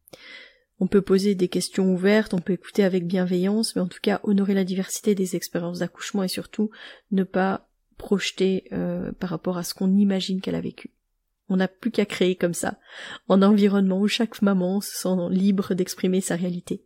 On 0.84 0.88
peut 0.88 1.02
poser 1.02 1.34
des 1.34 1.48
questions 1.48 1.94
ouvertes, 1.94 2.34
on 2.34 2.40
peut 2.40 2.52
écouter 2.52 2.84
avec 2.84 3.08
bienveillance, 3.08 3.74
mais 3.74 3.82
en 3.82 3.88
tout 3.88 4.02
cas 4.02 4.20
honorer 4.24 4.54
la 4.54 4.66
diversité 4.66 5.16
des 5.16 5.38
expériences 5.38 5.80
d'accouchement 5.80 6.24
et 6.24 6.28
surtout 6.28 6.72
ne 7.14 7.24
pas 7.24 7.70
projeter 7.96 8.66
euh, 8.74 9.14
par 9.14 9.30
rapport 9.30 9.58
à 9.58 9.64
ce 9.64 9.74
qu'on 9.74 9.96
imagine 9.96 10.42
qu'elle 10.42 10.56
a 10.56 10.60
vécu. 10.60 10.92
On 11.48 11.56
n'a 11.56 11.70
plus 11.70 11.90
qu'à 11.90 12.06
créer 12.06 12.36
comme 12.36 12.54
ça, 12.54 12.80
en 13.30 13.42
environnement 13.42 14.02
où 14.02 14.10
chaque 14.10 14.42
maman 14.42 14.82
se 14.82 14.94
sent 14.94 15.16
libre 15.30 15.74
d'exprimer 15.74 16.20
sa 16.20 16.36
réalité, 16.36 16.84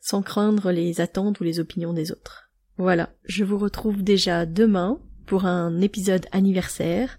sans 0.00 0.22
craindre 0.22 0.70
les 0.70 1.00
attentes 1.00 1.40
ou 1.40 1.42
les 1.42 1.58
opinions 1.58 1.92
des 1.92 2.12
autres. 2.12 2.52
Voilà, 2.76 3.10
je 3.24 3.42
vous 3.42 3.58
retrouve 3.58 4.04
déjà 4.04 4.46
demain 4.46 5.00
pour 5.26 5.44
un 5.44 5.80
épisode 5.80 6.26
anniversaire. 6.30 7.18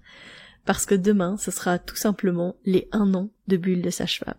parce 0.63 0.85
que 0.85 0.95
demain, 0.95 1.35
ce 1.37 1.51
sera 1.51 1.77
tout 1.77 1.97
simplement 1.97 2.55
les 2.63 2.87
un 2.93 3.13
an 3.15 3.31
de 3.49 3.57
bulle 3.57 3.81
de 3.81 3.89
sage-femme. 3.89 4.33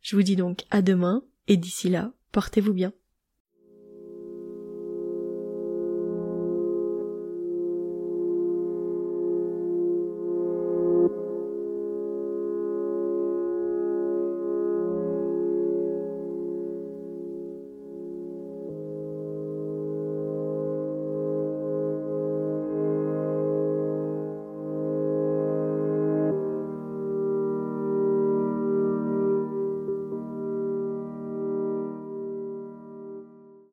Je 0.00 0.16
vous 0.16 0.22
dis 0.22 0.36
donc 0.36 0.64
à 0.70 0.82
demain, 0.82 1.22
et 1.46 1.56
d'ici 1.56 1.88
là, 1.88 2.12
portez-vous 2.32 2.72
bien. 2.72 2.92